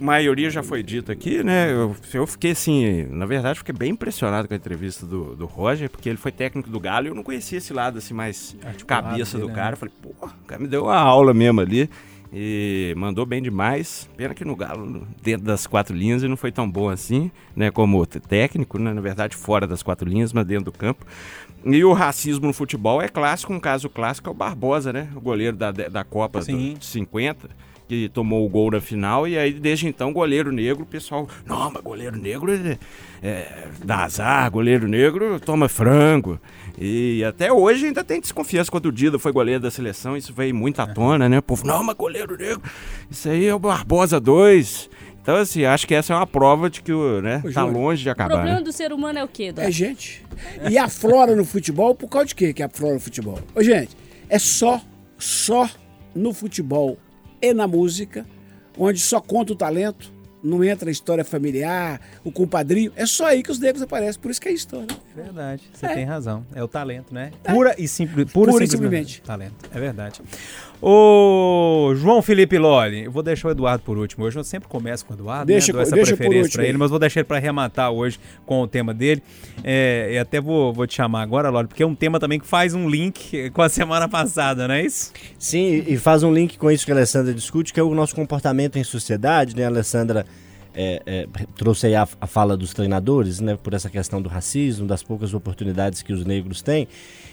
[0.00, 1.70] maioria já foi dito aqui, né?
[1.72, 5.88] Eu, eu fiquei assim, na verdade, fiquei bem impressionado com a entrevista do, do Roger,
[5.90, 9.08] porque ele foi técnico do Galo e eu não conhecia esse lado assim mais Articulado
[9.08, 9.54] cabeça do né?
[9.54, 9.72] cara.
[9.74, 11.88] Eu falei, pô, o cara me deu uma aula mesmo ali.
[12.32, 14.10] E mandou bem demais.
[14.16, 17.70] Pena que no Galo, dentro das quatro linhas, ele não foi tão bom assim, né?
[17.70, 18.92] Como técnico, né?
[18.92, 21.06] Na verdade, fora das quatro linhas, mas dentro do campo.
[21.64, 25.08] E o racismo no futebol é clássico, um caso clássico é o Barbosa, né?
[25.14, 26.74] O goleiro da, da Copa do- Sim.
[26.78, 27.48] de 50
[27.88, 31.70] que tomou o gol na final, e aí desde então, goleiro negro, o pessoal, não,
[31.70, 32.78] mas goleiro negro é,
[33.22, 36.40] é, dá azar, goleiro negro toma frango.
[36.78, 40.54] E até hoje ainda tem desconfiança quando o Dida foi goleiro da seleção, isso veio
[40.54, 41.38] muito à tona, né?
[41.38, 42.60] O povo, não, mas goleiro negro,
[43.10, 44.90] isso aí é o Barbosa 2.
[45.22, 47.72] Então, assim, acho que essa é uma prova de que o, né, Ô, tá Júlio,
[47.80, 48.34] longe de O acabar.
[48.34, 48.62] problema Né?
[48.64, 49.60] do ser humano é o quê, Dó?
[49.62, 50.24] É gente.
[50.70, 53.40] E aflora no futebol por causa de quê que aflora no futebol?
[53.54, 53.96] Ô, gente,
[54.28, 54.80] é só,
[55.18, 55.68] só
[56.14, 56.96] no futebol
[57.50, 58.26] e na música,
[58.78, 62.92] onde só conta o talento, não entra a história familiar, o compadrinho.
[62.94, 64.86] É só aí que os negros aparecem, por isso que é história.
[65.14, 65.94] Verdade, você É.
[65.94, 66.46] tem razão.
[66.54, 67.32] É o talento, né?
[67.42, 69.14] Pura e, simples, pura Pura e simplesmente.
[69.16, 69.22] simplesmente.
[69.22, 70.20] Talento, é verdade.
[70.80, 74.24] Ô, João Felipe Loli, eu vou deixar o Eduardo por último.
[74.24, 75.72] Hoje eu sempre começo com o Eduardo, Deixa né?
[75.72, 78.68] Dou essa deixa preferência pra ele, mas vou deixar ele pra arrematar hoje com o
[78.68, 79.22] tema dele.
[79.64, 82.46] É, e até vou, vou te chamar agora, Loli, porque é um tema também que
[82.46, 85.12] faz um link com a semana passada, não é isso?
[85.38, 88.14] Sim, e faz um link com isso que a Alessandra discute, que é o nosso
[88.14, 89.64] comportamento em sociedade, né?
[89.64, 90.26] Alessandra
[90.76, 93.56] é, é, trouxe aí a, a fala dos treinadores, né?
[93.56, 96.86] Por essa questão do racismo, das poucas oportunidades que os negros têm.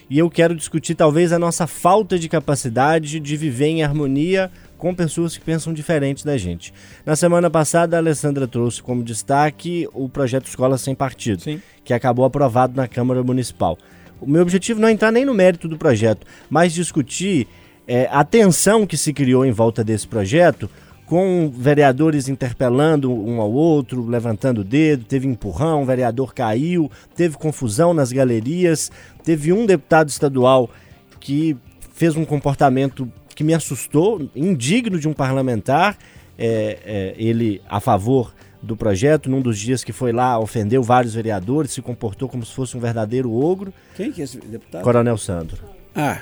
[0.10, 4.96] E eu quero discutir talvez a nossa falta de capacidade de viver em harmonia com
[4.96, 6.74] pessoas que pensam diferente da gente.
[7.06, 11.62] Na semana passada, a Alessandra trouxe como destaque o projeto Escola Sem Partido Sim.
[11.84, 13.78] que acabou aprovado na Câmara Municipal.
[14.20, 17.48] O meu objetivo não é entrar nem no mérito do projeto, mas discutir
[17.88, 20.70] é, a tensão que se criou em volta desse projeto,
[21.06, 27.38] com vereadores interpelando um ao outro, levantando o dedo, teve empurrão, o vereador caiu, teve
[27.38, 28.92] confusão nas galerias,
[29.24, 30.70] teve um deputado estadual
[31.20, 31.58] que
[31.94, 35.98] fez um comportamento que me assustou, indigno de um parlamentar,
[36.38, 41.14] é, é, ele a favor do projeto, num dos dias que foi lá, ofendeu vários
[41.14, 44.84] vereadores, se comportou como se fosse um verdadeiro ogro, Quem que é esse deputado?
[44.84, 45.58] Coronel Sandro.
[45.94, 46.20] Ah,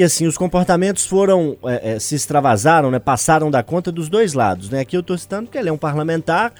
[0.00, 4.32] E assim, os comportamentos foram, é, é, se extravasaram, né, passaram da conta dos dois
[4.32, 4.70] lados.
[4.70, 4.80] Né?
[4.80, 6.54] Aqui eu estou citando porque ele é um parlamentar,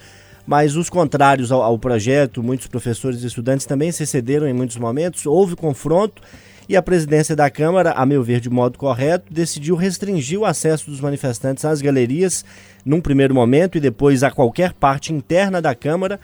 [0.46, 4.76] mas os contrários ao, ao projeto, muitos professores e estudantes também se excederam em muitos
[4.76, 6.20] momentos, houve confronto
[6.68, 10.90] e a presidência da Câmara, a meu ver de modo correto, decidiu restringir o acesso
[10.90, 12.44] dos manifestantes às galerias
[12.84, 16.20] num primeiro momento e depois a qualquer parte interna da Câmara,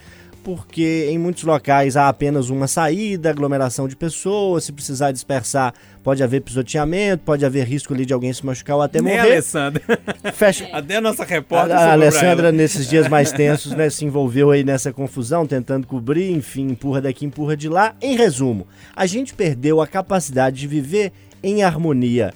[0.47, 6.23] porque em muitos locais há apenas uma saída, aglomeração de pessoas, se precisar dispersar pode
[6.23, 9.33] haver pisoteamento, pode haver risco ali de alguém se machucar ou até Nem a morrer.
[9.33, 9.83] Alessandra.
[10.33, 14.05] Fecha, Até a nossa a, repórter a pra Alessandra, nesses dias mais tensos, né, se
[14.05, 17.97] envolveu aí nessa confusão, tentando cobrir, enfim, empurra daqui, empurra de lá.
[18.01, 21.11] Em resumo, a gente perdeu a capacidade de viver
[21.43, 22.33] em harmonia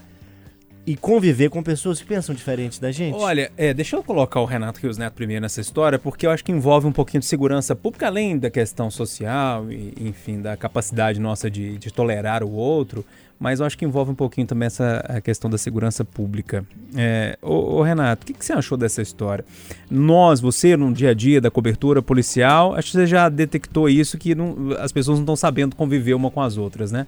[0.87, 3.15] e conviver com pessoas que pensam diferente da gente.
[3.15, 6.45] Olha, é, deixa eu colocar o Renato Rios Neto primeiro nessa história, porque eu acho
[6.45, 11.21] que envolve um pouquinho de segurança pública, além da questão social e, enfim, da capacidade
[11.21, 13.05] nossa de, de tolerar o outro,
[13.39, 16.65] mas eu acho que envolve um pouquinho também essa a questão da segurança pública.
[16.95, 19.45] É, ô, ô, Renato, o que, que você achou dessa história?
[19.91, 24.19] Nós, você, no dia a dia da cobertura policial, acho que você já detectou isso,
[24.19, 27.07] que não- as pessoas não estão sabendo conviver uma com as outras, né?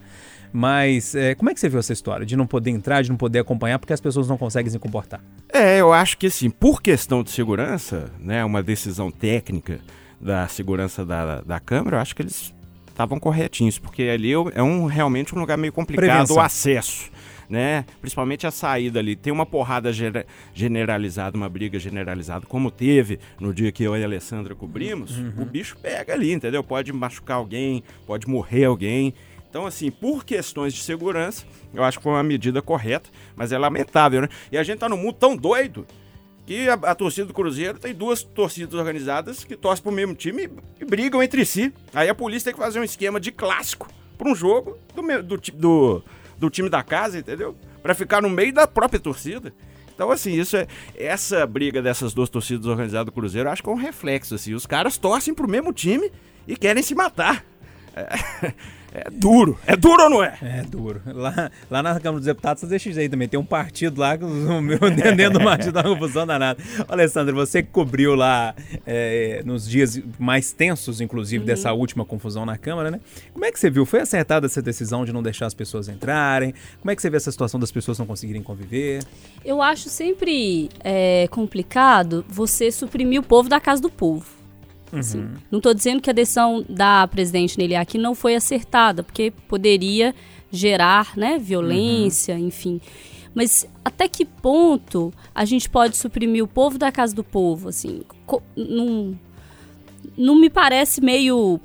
[0.53, 2.27] Mas é, como é que você viu essa história?
[2.27, 5.21] De não poder entrar, de não poder acompanhar, porque as pessoas não conseguem se comportar.
[5.53, 9.81] É, eu acho que assim, por questão de segurança, né, uma decisão técnica
[10.21, 12.55] da segurança da, da Câmara, eu acho que eles
[12.89, 16.37] estavam corretinhos, porque ali é um realmente um lugar meio complicado Prevenção.
[16.37, 17.11] o acesso,
[17.49, 17.85] né?
[18.01, 19.17] Principalmente a saída ali.
[19.17, 24.03] Tem uma porrada gera- generalizada, uma briga generalizada, como teve no dia que eu e
[24.03, 26.63] a Alessandra cobrimos, o bicho pega ali, entendeu?
[26.63, 29.15] Pode machucar alguém, pode morrer alguém.
[29.53, 33.59] Então, assim, por questões de segurança, eu acho que foi uma medida correta, mas é
[33.59, 34.29] lamentável, né?
[34.51, 35.87] E a gente tá num mundo tão doido
[36.47, 40.45] que a, a, torcida do Cruzeiro tem duas torcidas organizadas que torcem pro mesmo time
[40.45, 41.71] e, e, brigam entre si.
[41.93, 45.37] Aí a polícia tem que fazer um esquema de clássico para um jogo do, do,
[45.37, 46.03] do,
[46.39, 47.55] do time da casa, entendeu?
[47.83, 49.53] Para ficar no meio da própria torcida.
[49.95, 50.67] Então, assim, isso é.
[50.97, 54.55] Essa briga dessas duas torcidas organizadas do Cruzeiro, acho que é um reflexo, assim.
[54.55, 56.11] Os caras torcem pro mesmo time
[56.49, 57.52] e querem se matar.
[57.95, 58.53] É,
[59.07, 59.59] é duro.
[59.67, 60.37] É duro ou não é?
[60.41, 61.01] É duro.
[61.07, 63.29] Lá, lá na Câmara dos Deputados, você deixa jeito também.
[63.29, 66.63] Tem um partido lá, que o meu dentro do partido dá uma confusão danada.
[66.89, 68.55] Alessandro, você que cobriu lá
[68.87, 71.47] é, nos dias mais tensos, inclusive, uhum.
[71.47, 73.01] dessa última confusão na Câmara, né?
[73.33, 73.85] Como é que você viu?
[73.85, 76.55] Foi acertada essa decisão de não deixar as pessoas entrarem?
[76.81, 79.03] Como é que você vê essa situação das pessoas não conseguirem conviver?
[79.45, 84.42] Eu acho sempre é, complicado você suprimir o povo da casa do povo.
[84.93, 85.35] Assim, uhum.
[85.51, 90.15] Não estou dizendo que a decisão da presidente Nelly aqui não foi acertada, porque poderia
[90.51, 92.47] gerar né, violência, uhum.
[92.47, 92.81] enfim.
[93.35, 97.71] Mas até que ponto a gente pode suprimir o povo da casa do povo?
[97.71, 98.03] Assim,
[98.55, 99.19] não,
[100.17, 101.59] não me parece meio.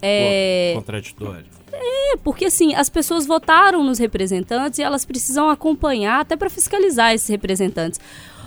[0.00, 1.46] É, Contraditório.
[1.72, 7.12] É, porque assim, as pessoas votaram nos representantes e elas precisam acompanhar até para fiscalizar
[7.12, 8.00] esses representantes.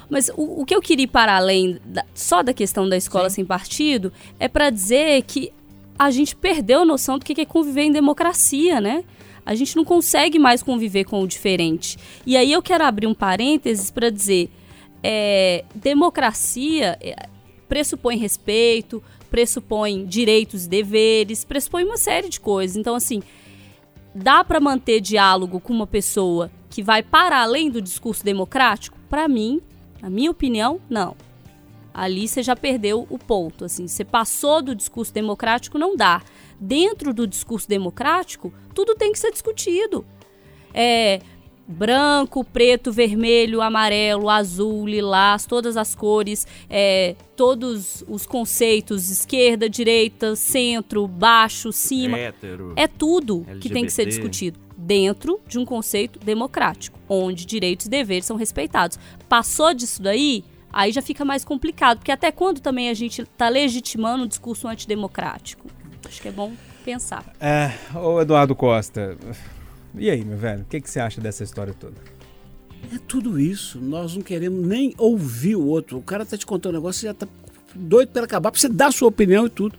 [0.09, 3.29] Mas o, o que eu queria ir para além da, só da questão da escola
[3.29, 3.35] Sim.
[3.35, 5.51] sem partido é para dizer que
[5.97, 9.03] a gente perdeu a noção do que é conviver em democracia, né?
[9.45, 11.97] A gente não consegue mais conviver com o diferente.
[12.25, 14.49] E aí eu quero abrir um parênteses para dizer:
[15.03, 17.15] é, democracia é,
[17.69, 22.75] pressupõe respeito, pressupõe direitos e deveres, pressupõe uma série de coisas.
[22.75, 23.21] Então, assim,
[24.13, 28.97] dá para manter diálogo com uma pessoa que vai para além do discurso democrático?
[29.09, 29.61] Para mim,
[30.05, 31.17] na minha opinião, não.
[31.91, 33.65] Ali você já perdeu o ponto.
[33.65, 36.21] Assim, você passou do discurso democrático, não dá.
[36.59, 40.05] Dentro do discurso democrático, tudo tem que ser discutido.
[40.71, 41.21] É,
[41.67, 50.35] branco, preto, vermelho, amarelo, azul, lilás, todas as cores, é, todos os conceitos, esquerda, direita,
[50.35, 52.17] centro, baixo, cima.
[52.17, 53.59] Hétero, é tudo LGBT.
[53.59, 58.37] que tem que ser discutido dentro de um conceito democrático, onde direitos e deveres são
[58.37, 58.99] respeitados.
[59.27, 63.49] Passou disso daí, aí já fica mais complicado, porque até quando também a gente está
[63.49, 65.67] legitimando um discurso antidemocrático?
[66.05, 67.25] Acho que é bom pensar.
[67.39, 69.17] É, ô Eduardo Costa,
[69.97, 71.95] e aí, meu velho, o que, que você acha dessa história toda?
[72.93, 73.79] É tudo isso.
[73.79, 75.97] Nós não queremos nem ouvir o outro.
[75.97, 77.27] O cara tá te contando um negócio, você já tá
[77.73, 79.77] doido para acabar, para você dar sua opinião e tudo.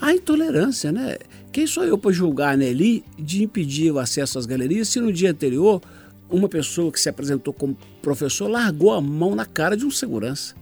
[0.00, 1.16] A intolerância, né?
[1.52, 5.12] Quem sou eu para julgar a Nelly de impedir o acesso às galerias se no
[5.12, 5.80] dia anterior
[6.28, 10.54] uma pessoa que se apresentou como professor largou a mão na cara de um segurança?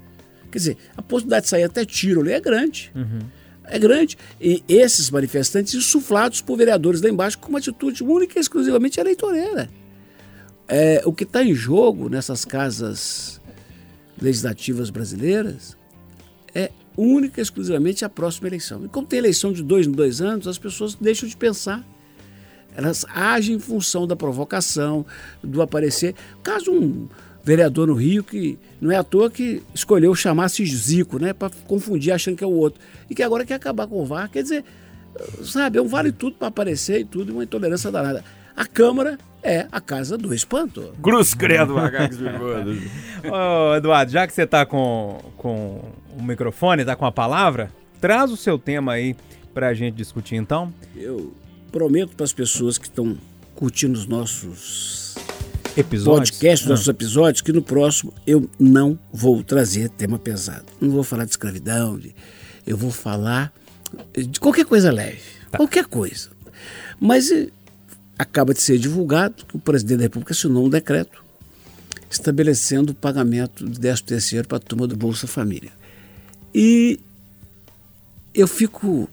[0.52, 2.92] Quer dizer, a possibilidade de sair até tiro ali é grande.
[2.94, 3.18] Uhum.
[3.64, 4.16] É grande.
[4.40, 9.70] E esses manifestantes insuflados por vereadores lá embaixo com uma atitude única e exclusivamente eleitoreira.
[10.68, 13.40] É, o que está em jogo nessas casas
[14.20, 15.76] legislativas brasileiras
[16.54, 18.84] é única e exclusivamente a próxima eleição.
[18.84, 21.84] E como tem eleição de dois em dois anos, as pessoas deixam de pensar.
[22.76, 25.06] Elas agem em função da provocação,
[25.42, 26.14] do aparecer.
[26.42, 27.08] Caso um
[27.44, 32.12] vereador no Rio que não é à toa que escolheu chamar-se Zico, né, para confundir
[32.12, 34.30] achando que é o outro, e que agora quer acabar com o VAR.
[34.30, 34.64] Quer dizer,
[35.42, 38.24] sabe, é um vale tudo para aparecer e tudo, uma intolerância danada.
[38.56, 40.94] A Câmara é a casa do espanto.
[41.02, 41.74] Cruz credo,
[43.30, 48.30] Ô, Eduardo, já que você está com, com o microfone, está com a palavra, traz
[48.30, 49.14] o seu tema aí
[49.52, 50.72] para a gente discutir então.
[50.96, 51.32] Eu
[51.70, 53.16] prometo para as pessoas que estão
[53.54, 55.03] curtindo os nossos
[55.76, 56.70] episódios, podcasts, ah.
[56.70, 60.64] nossos episódios, que no próximo eu não vou trazer tema pesado.
[60.80, 62.14] Não vou falar de escravidão, de,
[62.66, 63.52] eu vou falar
[64.12, 65.58] de qualquer coisa leve, tá.
[65.58, 66.30] qualquer coisa.
[67.00, 67.30] Mas
[68.18, 71.24] acaba de ser divulgado que o presidente da República assinou um decreto
[72.10, 75.72] estabelecendo o pagamento de 13 terceiro para a turma do Bolsa Família.
[76.54, 77.00] E
[78.32, 79.08] eu fico...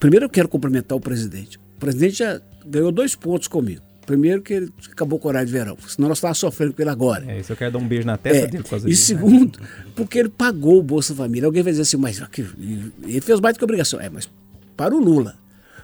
[0.00, 1.58] Primeiro eu quero cumprimentar o presidente.
[1.58, 3.82] O presidente já ganhou dois pontos comigo.
[4.10, 6.90] Primeiro que ele acabou com o horário de verão, senão nós estávamos sofrendo com ele
[6.90, 7.30] agora.
[7.30, 9.14] É, isso eu quero dar um beijo na testa é, dele por causa E disso,
[9.14, 9.20] né?
[9.20, 9.68] segundo, né?
[9.94, 11.46] porque ele pagou o Bolsa Família.
[11.46, 12.20] Alguém vai dizer assim, mas
[12.58, 14.00] ele fez mais do que obrigação.
[14.00, 14.28] É, mas
[14.76, 15.38] para o Lula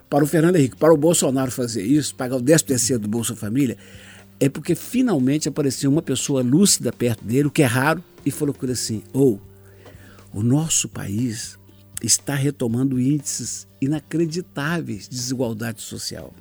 [0.09, 3.35] para o Fernando Henrique, para o Bolsonaro fazer isso, pagar o 10 terceiro do Bolsa
[3.35, 3.77] Família,
[4.39, 8.55] é porque finalmente apareceu uma pessoa lúcida perto dele, o que é raro, e falou
[8.55, 9.41] com ele assim: ou
[10.33, 11.59] oh, o nosso país
[12.03, 16.33] está retomando índices inacreditáveis de desigualdade social.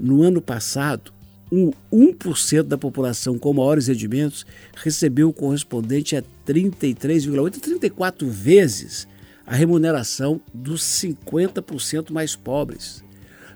[0.00, 1.12] No ano passado,
[1.52, 9.06] um 1% da população com maiores rendimentos recebeu o correspondente a 33,8 a 34 vezes
[9.46, 13.04] a remuneração dos 50% mais pobres.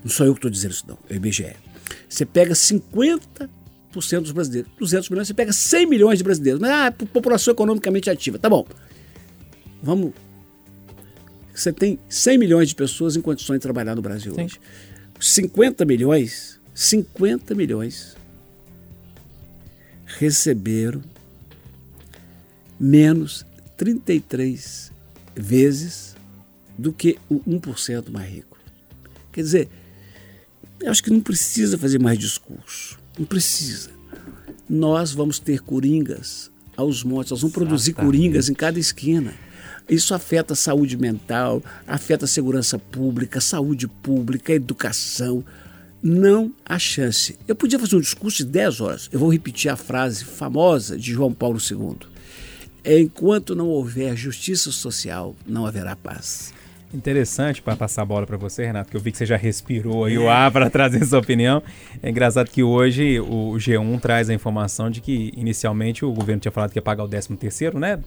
[0.03, 1.55] Não sou eu que estou dizendo isso, não, é o IBGE.
[2.09, 3.49] Você pega 50%
[4.01, 4.70] 2% dos brasileiros.
[4.78, 6.61] 200 milhões, você pega 100 milhões de brasileiros.
[6.61, 8.38] Mas, ah, população economicamente ativa.
[8.38, 8.66] Tá bom.
[9.82, 10.12] Vamos.
[11.55, 14.45] Você tem 100 milhões de pessoas em condições de trabalhar no Brasil Sim.
[14.45, 14.61] hoje.
[15.20, 18.16] 50 milhões, 50 milhões
[20.06, 21.02] receberam
[22.78, 23.44] menos
[23.76, 24.92] 33
[25.34, 26.14] vezes
[26.76, 28.58] do que o 1% mais rico.
[29.32, 29.68] Quer dizer,
[30.80, 32.98] eu acho que não precisa fazer mais discurso.
[33.18, 33.90] Não precisa.
[34.68, 39.34] Nós vamos ter coringas aos montes, nós vamos produzir coringas em cada esquina.
[39.89, 45.45] Isso afeta a saúde mental, afeta a segurança pública, saúde pública, educação.
[46.03, 47.39] Não há chance.
[47.47, 49.09] Eu podia fazer um discurso de 10 horas.
[49.12, 51.97] Eu vou repetir a frase famosa de João Paulo II.
[52.85, 56.53] Enquanto não houver justiça social, não haverá paz.
[56.95, 60.05] Interessante para passar a bola para você, Renato, que eu vi que você já respirou
[60.05, 61.62] aí o ar para trazer sua opinião.
[62.03, 66.53] É engraçado que hoje o G1 traz a informação de que inicialmente o governo tinha
[66.53, 67.99] falado que ia pagar o 13 terceiro, né?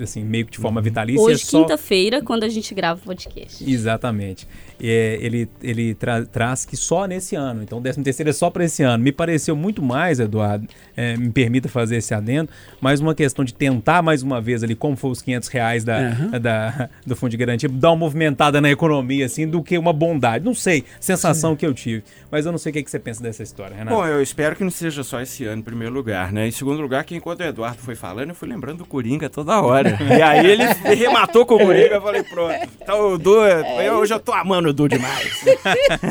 [0.00, 1.20] Assim, meio que de forma vitalícia.
[1.22, 1.62] Hoje, só...
[1.62, 3.68] quinta-feira, quando a gente grava o podcast.
[3.68, 4.46] Exatamente.
[4.80, 7.62] É, ele ele tra traz que só nesse ano.
[7.62, 9.02] Então, o 13 terceiro é só para esse ano.
[9.02, 13.54] Me pareceu muito mais, Eduardo, é, me permita fazer esse adendo, mais uma questão de
[13.54, 16.38] tentar mais uma vez ali, como foi os 500 reais da, Uhum.
[16.40, 18.04] da, do Fundo de Garantia, dar uma
[18.36, 20.44] movimentada na economia, assim, do que uma bondade.
[20.44, 22.04] Não sei, sensação que eu tive.
[22.30, 23.96] Mas eu não sei o que, que você pensa dessa história, Renato.
[23.96, 26.46] Bom, eu espero que não seja só esse ano, em primeiro lugar, né?
[26.46, 29.60] Em segundo lugar, que enquanto o Eduardo foi falando, eu fui lembrando do Coringa toda
[29.60, 29.96] hora.
[30.02, 30.64] e aí ele
[30.94, 32.54] rematou com o Coringa, eu falei, pronto.
[32.80, 35.44] Então o Du, eu já tô amando o Du demais.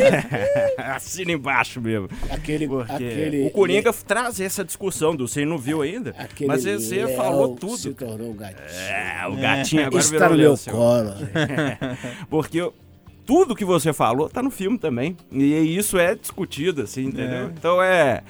[0.78, 2.10] Assina embaixo mesmo.
[2.30, 6.64] Aquele, Porque aquele o Coringa traz essa discussão, Du, você não viu ainda, aquele mas
[6.64, 7.94] você falou Se tudo.
[7.96, 8.66] tornou um gatinho.
[8.70, 11.14] É, o gatinho agora Está virou meu colo.
[12.30, 12.72] Porque
[13.26, 15.16] tudo que você falou tá no filme também.
[15.32, 17.48] E isso é discutido, assim, entendeu?
[17.58, 18.22] Então é.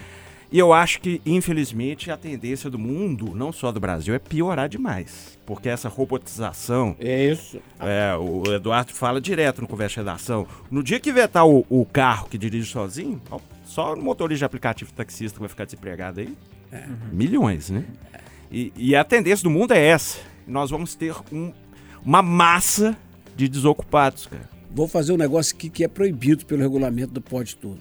[0.51, 4.69] E eu acho que, infelizmente, a tendência do mundo, não só do Brasil, é piorar
[4.69, 5.38] demais.
[5.45, 6.95] Porque essa robotização.
[6.99, 7.59] É isso.
[7.79, 10.47] É, o Eduardo fala direto no Conversa de Redação.
[10.71, 13.21] No dia que vetar o, o carro que dirige sozinho,
[13.65, 16.33] só o motorista de aplicativo taxista que vai ficar desempregado aí.
[17.11, 17.83] Milhões, né?
[18.51, 20.19] E, e a tendência do mundo é essa.
[20.47, 21.51] Nós vamos ter um-
[22.03, 22.95] uma massa
[23.36, 24.49] de desocupados, cara.
[24.71, 27.79] Vou fazer um negócio aqui que é proibido pelo regulamento do Pode Tudo.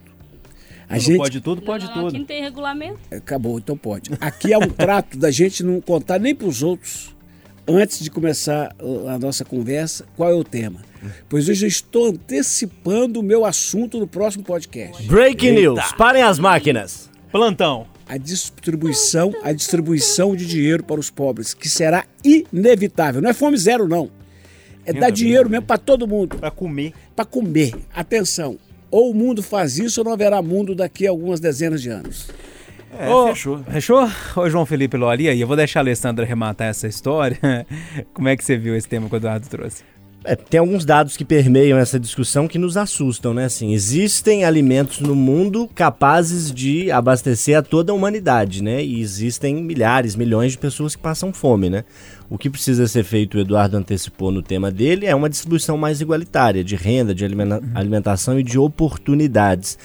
[0.88, 1.16] A Não gente.
[1.16, 2.08] Pode tudo, pode não, tudo.
[2.08, 2.98] Aqui não tem regulamento.
[3.10, 4.10] Acabou, então pode.
[4.20, 7.14] Aqui é um trato da gente não contar nem para os outros,
[7.66, 10.80] antes de começar uh, a nossa conversa, qual é o tema.
[11.28, 15.02] Pois eu já estou antecipando o meu assunto no próximo podcast.
[15.06, 17.10] Breaking news, parem as máquinas.
[17.30, 17.86] Plantão.
[18.06, 23.22] A distribuição, a distribuição de dinheiro para os pobres, que será inevitável.
[23.22, 24.10] Não é fome zero, não.
[24.84, 26.36] É dar dinheiro mesmo para todo mundo.
[26.36, 26.92] Para comer.
[27.14, 27.74] para comer.
[27.94, 28.58] Atenção,
[28.90, 32.28] ou o mundo faz isso ou não haverá mundo daqui a algumas dezenas de anos.
[32.98, 33.58] É, Ô, fechou.
[33.64, 34.08] Fechou?
[34.36, 37.66] Ô, João Felipe Loli, aí, eu vou deixar a Alessandra arrematar essa história.
[38.14, 39.82] Como é que você viu esse tema que o Eduardo trouxe?
[40.26, 43.44] É, tem alguns dados que permeiam essa discussão que nos assustam, né?
[43.44, 48.82] Assim, existem alimentos no mundo capazes de abastecer a toda a humanidade, né?
[48.82, 51.84] E existem milhares, milhões de pessoas que passam fome, né?
[52.30, 56.00] O que precisa ser feito, o Eduardo antecipou no tema dele, é uma distribuição mais
[56.00, 59.78] igualitária de renda, de alimenta- alimentação e de oportunidades.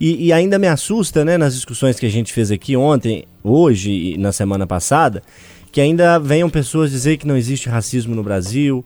[0.00, 3.90] E, e ainda me assusta, né, nas discussões que a gente fez aqui ontem, hoje
[3.90, 5.22] e na semana passada,
[5.70, 8.84] que ainda venham pessoas dizer que não existe racismo no Brasil,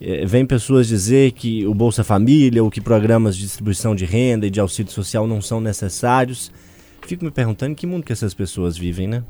[0.00, 4.46] eh, vem pessoas dizer que o Bolsa Família ou que programas de distribuição de renda
[4.46, 6.52] e de auxílio social não são necessários.
[7.06, 9.22] Fico me perguntando em que mundo que essas pessoas vivem, né?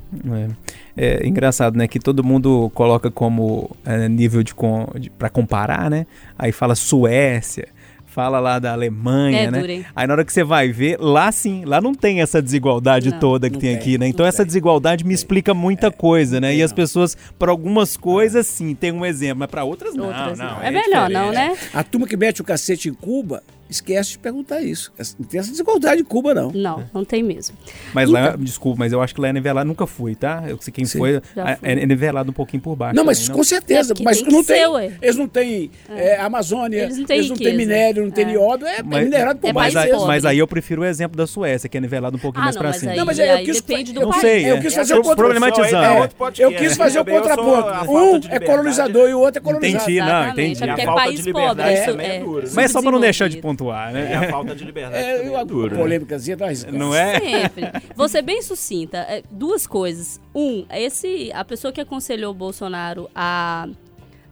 [0.97, 1.87] É, é engraçado, né?
[1.87, 6.07] Que todo mundo coloca como é, nível de, com, de para comparar, né?
[6.37, 7.69] Aí fala Suécia,
[8.07, 9.65] fala lá da Alemanha, É né?
[9.73, 9.87] hein?
[9.95, 13.21] Aí na hora que você vai ver, lá sim, lá não tem essa desigualdade Não,
[13.21, 14.09] toda que não tem tem, aqui, né?
[14.09, 14.47] Então não essa tem.
[14.47, 16.53] desigualdade me explica muita coisa, né?
[16.57, 16.77] E as não.
[16.77, 20.07] pessoas, para algumas coisas, sim, tem um exemplo, mas para outras não.
[20.07, 20.63] Outras não, não.
[20.63, 21.61] É melhor não, diferente.
[21.63, 21.69] né?
[21.73, 24.93] A turma que mete o cacete em Cuba esquece de perguntar isso.
[25.19, 26.51] Não tem essa desigualdade em Cuba, não.
[26.53, 27.57] Não, não tem mesmo.
[27.93, 28.45] Mas lá, Então.
[28.45, 30.45] desculpa, mas eu acho que lá é nivelado, nunca fui, tá?
[30.47, 30.99] Eu sei quem Sim.
[30.99, 32.95] foi, é, é nivelado um pouquinho por baixo.
[32.97, 33.95] Não, mas também, com certeza.
[33.99, 34.67] É, mas não ser, tem.
[34.69, 34.93] ué.
[35.03, 37.57] Eles não têm é, Amazônia, Eles não têm têm riqueza.
[37.57, 38.29] minério, não têm É.
[38.29, 38.67] nióbio.
[38.67, 39.91] É, é Mas- minerado por É Mas, baixo.
[39.93, 40.07] pobre.
[40.07, 42.57] mas aí eu prefiro o exemplo da Suécia, que é nivelado um pouquinho Ah, mais
[42.57, 42.95] não, pra mas cima.
[42.95, 44.21] Não, mas aí eu quis- depende do eu não país.
[44.23, 44.61] sei, Eu é.
[44.61, 45.77] quis É, fazer o problematizando.
[45.85, 47.89] É, É eu quis fazer o contraponto.
[47.89, 49.83] Um é colonizador e o outro é colonizado.
[49.83, 50.63] Entendi, não, entendi.
[50.63, 51.41] É a porque é falta país de pobre.
[51.49, 52.49] liberdade isso também é é dura.
[52.55, 53.58] Mas só pra não deixar de subdesenvolvido.
[53.59, 54.15] Pontuar, né?
[54.15, 55.75] a falta de liberdade É, é dura.
[55.75, 55.83] né?
[55.83, 56.65] polêmicazinha, nós.
[56.65, 57.19] Não é?
[57.21, 57.65] Sempre.
[57.95, 58.99] Vou ser bem sucinta.
[58.99, 60.21] É, Duas coisas.
[60.35, 63.69] Um, esse, a pessoa que aconselhou o Bolsonaro a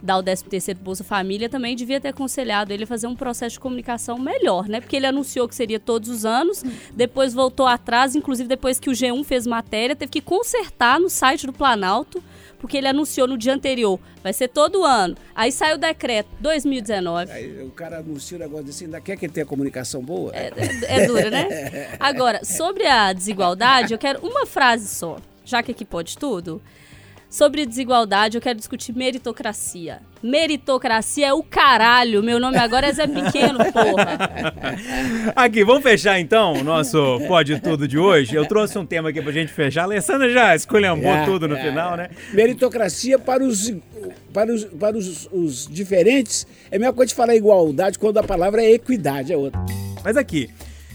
[0.03, 3.55] dar o 13 terceiro Bolsa Família, também devia ter aconselhado ele a fazer um processo
[3.55, 4.81] de comunicação melhor, né?
[4.81, 6.63] Porque ele anunciou que seria todos os anos,
[6.95, 11.47] depois voltou atrás, inclusive depois que o G1 fez matéria, teve que consertar no site
[11.47, 12.23] do Planalto,
[12.59, 15.17] porque ele anunciou no dia anterior, vai ser todo ano.
[15.35, 17.31] Aí saiu o decreto 2019.
[17.31, 20.33] Aí o cara anuncia um negócio desse, ainda quer que ele tenha comunicação boa?
[20.35, 21.97] É, é, é dura, né?
[22.01, 26.61] Agora, sobre a desigualdade, eu quero uma frase só, já que aqui pode tudo.
[27.29, 30.01] Sobre desigualdade, eu quero discutir meritocracia.
[30.23, 32.23] Meritocracia é o caralho.
[32.23, 34.19] Meu nome agora é Zé Pequeno, porra.
[35.35, 38.35] Aqui, vamos fechar então o nosso Pode Tudo de hoje.
[38.35, 39.83] Eu trouxe um tema aqui pra gente fechar.
[39.83, 42.11] A Alessandra já escolhambou É, tudo no é, final, né?
[42.33, 43.75] Meritocracia para os,
[44.33, 48.23] para os, para os, os diferentes é a mesma coisa de falar igualdade quando a
[48.23, 49.61] palavra é equidade, é outra.
[50.05, 50.49] Mas aqui,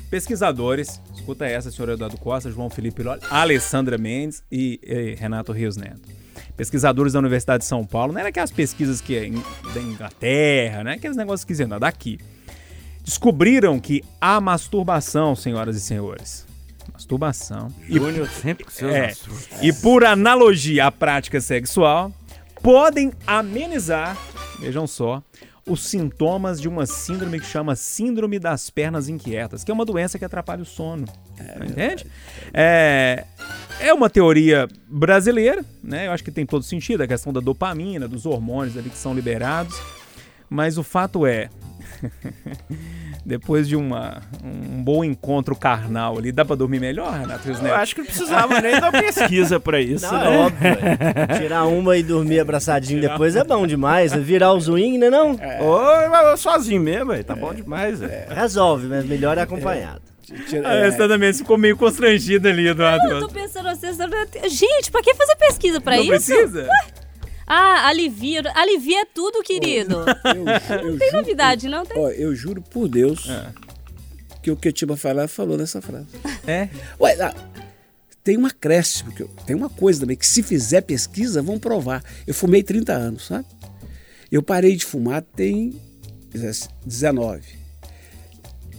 [0.09, 5.75] pesquisadores, escuta essa, senhor Eduardo Costa, João Felipe Loli, Alessandra Mendes e, e Renato Rios
[5.75, 6.20] Neto.
[6.55, 9.29] Pesquisadores da Universidade de São Paulo, não era aquelas pesquisas que é
[9.73, 10.93] da Inglaterra, né?
[10.93, 12.19] Aqueles negócios esquisitos, não, daqui.
[13.03, 16.45] Descobriram que a masturbação, senhoras e senhores,
[16.93, 19.13] masturbação e Júnior sempre com seus É.
[19.61, 22.11] E por analogia à prática sexual,
[22.61, 24.15] podem amenizar,
[24.59, 25.23] vejam só,
[25.67, 30.17] os sintomas de uma síndrome que chama Síndrome das Pernas Inquietas, que é uma doença
[30.17, 31.05] que atrapalha o sono.
[31.63, 32.05] entende?
[32.53, 33.25] É,
[33.79, 36.07] é uma teoria brasileira, né?
[36.07, 39.13] Eu acho que tem todo sentido, a questão da dopamina, dos hormônios ali que são
[39.13, 39.79] liberados.
[40.49, 41.49] Mas o fato é,
[43.25, 47.75] depois de uma, um bom encontro carnal ali, dá pra dormir melhor, Renato Rios Eu
[47.75, 50.35] acho que não precisava nem da pesquisa pra isso, Não, né?
[50.35, 50.67] é óbvio.
[51.33, 51.39] é.
[51.39, 54.13] Tirar uma e dormir abraçadinho depois é bom demais.
[54.13, 55.31] Virar os wing, né não?
[55.31, 57.11] Ô, mas sozinho mesmo.
[57.23, 58.33] Tá bom demais, velho.
[58.33, 60.01] Resolve, mas melhor é acompanhado.
[60.53, 63.05] É, Alessandra Mendes ficou meio constrangida ali, Eduardo.
[63.05, 63.87] Eu tô pensando assim,
[64.49, 66.09] gente, pra que fazer pesquisa pra Não isso?
[66.33, 66.67] precisa?
[67.53, 68.41] Ah, alivia.
[68.55, 69.95] Alivia tudo, querido.
[70.23, 71.85] eu, eu Tem juro- novidade, não?
[71.85, 71.97] Tem.
[71.97, 73.51] Ó, eu juro por Deus É.
[74.41, 76.07] que o que eu tinha pra falar falou nessa frase.
[76.47, 76.69] É.
[76.99, 77.33] Ué, ah,
[78.23, 82.03] tem um acréscimo, que eu- tem uma coisa também, que se fizer pesquisa, vão provar.
[82.25, 83.45] Eu fumei 30 anos, sabe?
[84.31, 85.73] Eu parei de fumar tem
[86.85, 87.41] 19.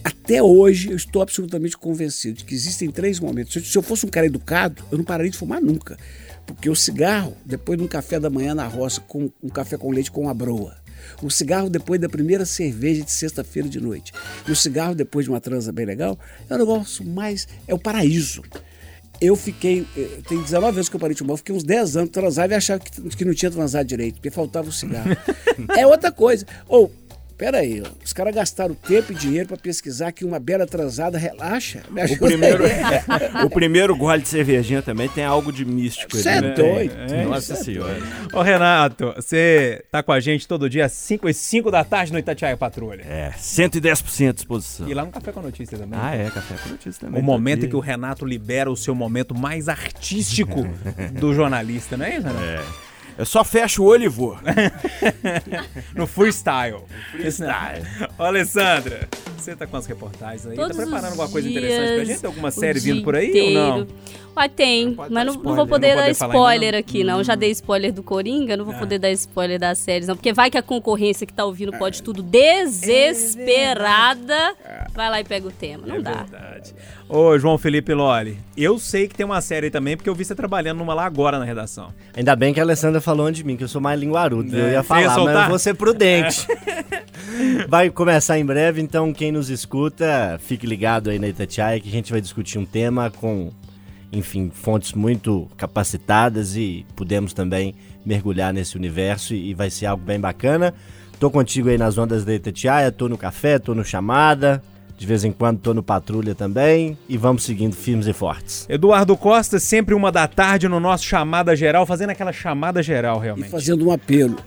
[0.03, 3.53] Até hoje eu estou absolutamente convencido de que existem três momentos.
[3.53, 5.97] Se eu- Se eu fosse um cara educado, eu não pararia de fumar nunca.
[6.45, 9.91] Porque o cigarro, depois de um café da manhã na roça, com um café com
[9.91, 10.75] leite com a broa.
[11.21, 14.13] O cigarro depois da primeira cerveja de sexta-feira de noite.
[14.47, 16.17] E o cigarro depois de uma transa bem legal,
[16.49, 17.47] é o negócio mais.
[17.67, 18.41] é o paraíso.
[19.21, 19.85] Eu fiquei.
[19.95, 22.53] eh, Tem 19 anos que eu parei de fumar, eu fiquei uns 10 anos transava
[22.53, 25.11] e achava que, que não tinha transado direito, porque faltava o cigarro.
[25.77, 26.45] é outra coisa.
[26.67, 26.91] Ou,
[27.43, 31.81] peraí, ó, os caras gastaram tempo e dinheiro para pesquisar que uma bela transada relaxa.
[31.89, 32.71] Me O ajuda primeiro, aí.
[33.43, 36.53] o primeiro gole de cervejinha também tem algo de místico Você é né?
[36.53, 36.95] doido.
[37.27, 37.97] Nossa senhora.
[38.31, 42.13] Ô, Renato, você tá com a gente todo dia às 5 e 5 da tarde
[42.13, 43.03] no Itatiaia Patrulha.
[43.03, 44.87] É, 110% de disposição.
[44.87, 45.99] E lá no Café com Notícia também.
[46.01, 47.19] Ah, é, café com notícia também.
[47.19, 50.65] O momento tá em que o Renato libera o seu momento mais artístico
[51.19, 52.45] do jornalista, não é isso, Renato?
[52.45, 52.92] É.
[53.17, 54.37] Eu só fecho o olho e vou.
[55.95, 56.81] No freestyle.
[57.11, 57.85] freestyle.
[58.17, 59.07] Ô, Alessandra,
[59.37, 60.55] você tá com as reportagens aí?
[60.55, 62.25] Todos tá preparando alguma coisa interessante pra gente?
[62.25, 63.59] Alguma série vindo por aí inteiro.
[63.59, 63.87] ou não?
[64.35, 66.79] Uai, tem, mas não, não vou poder não dar poder ainda, spoiler não?
[66.79, 67.23] aqui, não.
[67.23, 70.15] Já dei spoiler do Coringa, não vou poder dar spoiler das séries, não.
[70.15, 72.23] Porque vai que a concorrência que tá ouvindo pode tudo
[73.23, 74.55] desesperada.
[74.93, 75.85] Vai lá e pega o tema.
[75.85, 76.23] Não é dá.
[76.23, 76.73] verdade.
[77.07, 80.25] Ô, João Felipe Loli, eu sei que tem uma série aí também, porque eu vi
[80.25, 81.93] você trabalhando numa lá agora na redação.
[82.15, 84.55] Ainda bem que a Alessandra falou antes de mim, que eu sou mais linguarudo.
[84.55, 85.43] É, Eu ia ia falar, mas soltar?
[85.43, 86.47] eu vou ser prudente.
[87.67, 91.91] Vai começar em breve, então quem nos escuta, fique ligado aí na Itatiaia que a
[91.91, 93.49] gente vai discutir um tema com,
[94.13, 97.73] enfim, fontes muito capacitadas e pudemos também
[98.05, 100.73] mergulhar nesse universo e, e vai ser algo bem bacana.
[101.19, 104.61] Tô contigo aí nas ondas da Itatiaia, tô no café, tô no chamada,
[104.97, 108.65] de vez em quando tô no patrulha também e vamos seguindo firmes e fortes.
[108.69, 113.23] Eduardo Costa, sempre uma da tarde no nosso chamada geral, fazendo aquela chamada geral, E
[113.23, 113.49] realmente.
[113.49, 114.37] fazendo um apelo.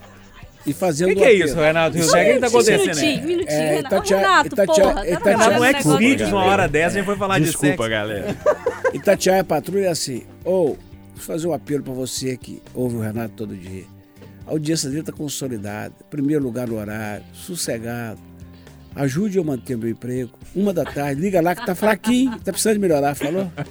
[0.67, 1.45] E O fazendo que, um que é apelo.
[1.45, 2.03] isso, Renato?
[2.03, 3.27] Só O que que tá acontecendo minutinho, aí?
[3.27, 3.95] minutinho, É, Renato.
[3.95, 4.95] Itatia- Renato, Itatia- porra.
[4.95, 5.79] tá Itatia- trabalhando Não é que
[6.23, 6.25] aqui.
[6.25, 7.89] uma hora dessa, a gente foi falar de Desculpa, sexo.
[7.89, 8.37] galera.
[8.97, 10.79] Itatiaia Patrulha é assim, ou vou
[11.17, 13.85] fazer um apelo para você que ouve o Renato todo dia.
[14.47, 18.19] A audiência dele está consolidada, primeiro lugar no horário, sossegado.
[18.97, 20.31] Ajude eu a manter meu emprego.
[20.55, 23.51] Uma da tarde, liga lá que tá fraquinho, tá precisando de melhorar, falou?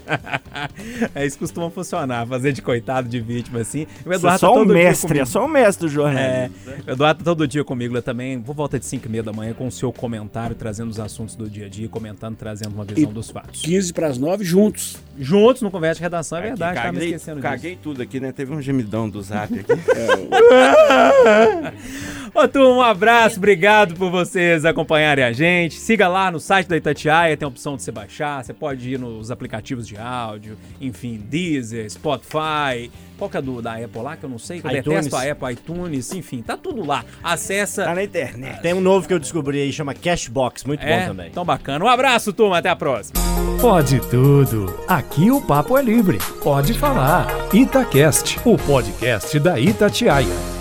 [1.13, 3.83] É isso que costuma funcionar, fazer de coitado de vítima assim.
[3.83, 5.91] O Você é Eduardo só tá um todo dia mestre, é só um mestre do
[5.91, 6.55] É, jornalismo.
[6.87, 9.33] o Eduardo tá todo dia comigo lá também, por volta de 5 e meia da
[9.33, 12.85] manhã, com o seu comentário, trazendo os assuntos do dia a dia, comentando, trazendo uma
[12.85, 13.61] visão E- dos fatos.
[13.61, 14.97] 15 para as 9, juntos.
[15.19, 17.49] Juntos no Conversa de Redação, é Aqui, verdade, tá me caguei, esquecendo disso.
[17.51, 18.31] caguei tudo aqui, né?
[18.31, 19.65] Teve um gemidão do zap aqui.
[22.37, 25.75] Ô, turma, um abraço, obrigado por vocês acompanharem a gente.
[25.75, 28.99] Siga lá no site da Itatiaia, tem a opção de você baixar, você pode ir
[28.99, 34.25] nos aplicativos de áudio, enfim, Deezer, Spotify, qual que é do, da Apple lá, que
[34.25, 35.05] eu não sei, que eu iTunes.
[35.05, 37.05] detesto a Apple, iTunes, enfim, tá tudo lá.
[37.23, 37.85] Acessa.
[37.85, 38.61] tá na internet.
[38.61, 41.31] Tem um novo que eu descobri aí, chama Cashbox, muito É, bom também.
[41.31, 41.85] tão bacana.
[41.85, 43.17] Um abraço, turma, até a próxima.
[43.61, 44.77] Pode tudo.
[44.89, 46.17] Aqui o papo é livre.
[46.43, 47.27] Pode falar.
[47.53, 50.54] Itacast, o podcast da Itatiaia.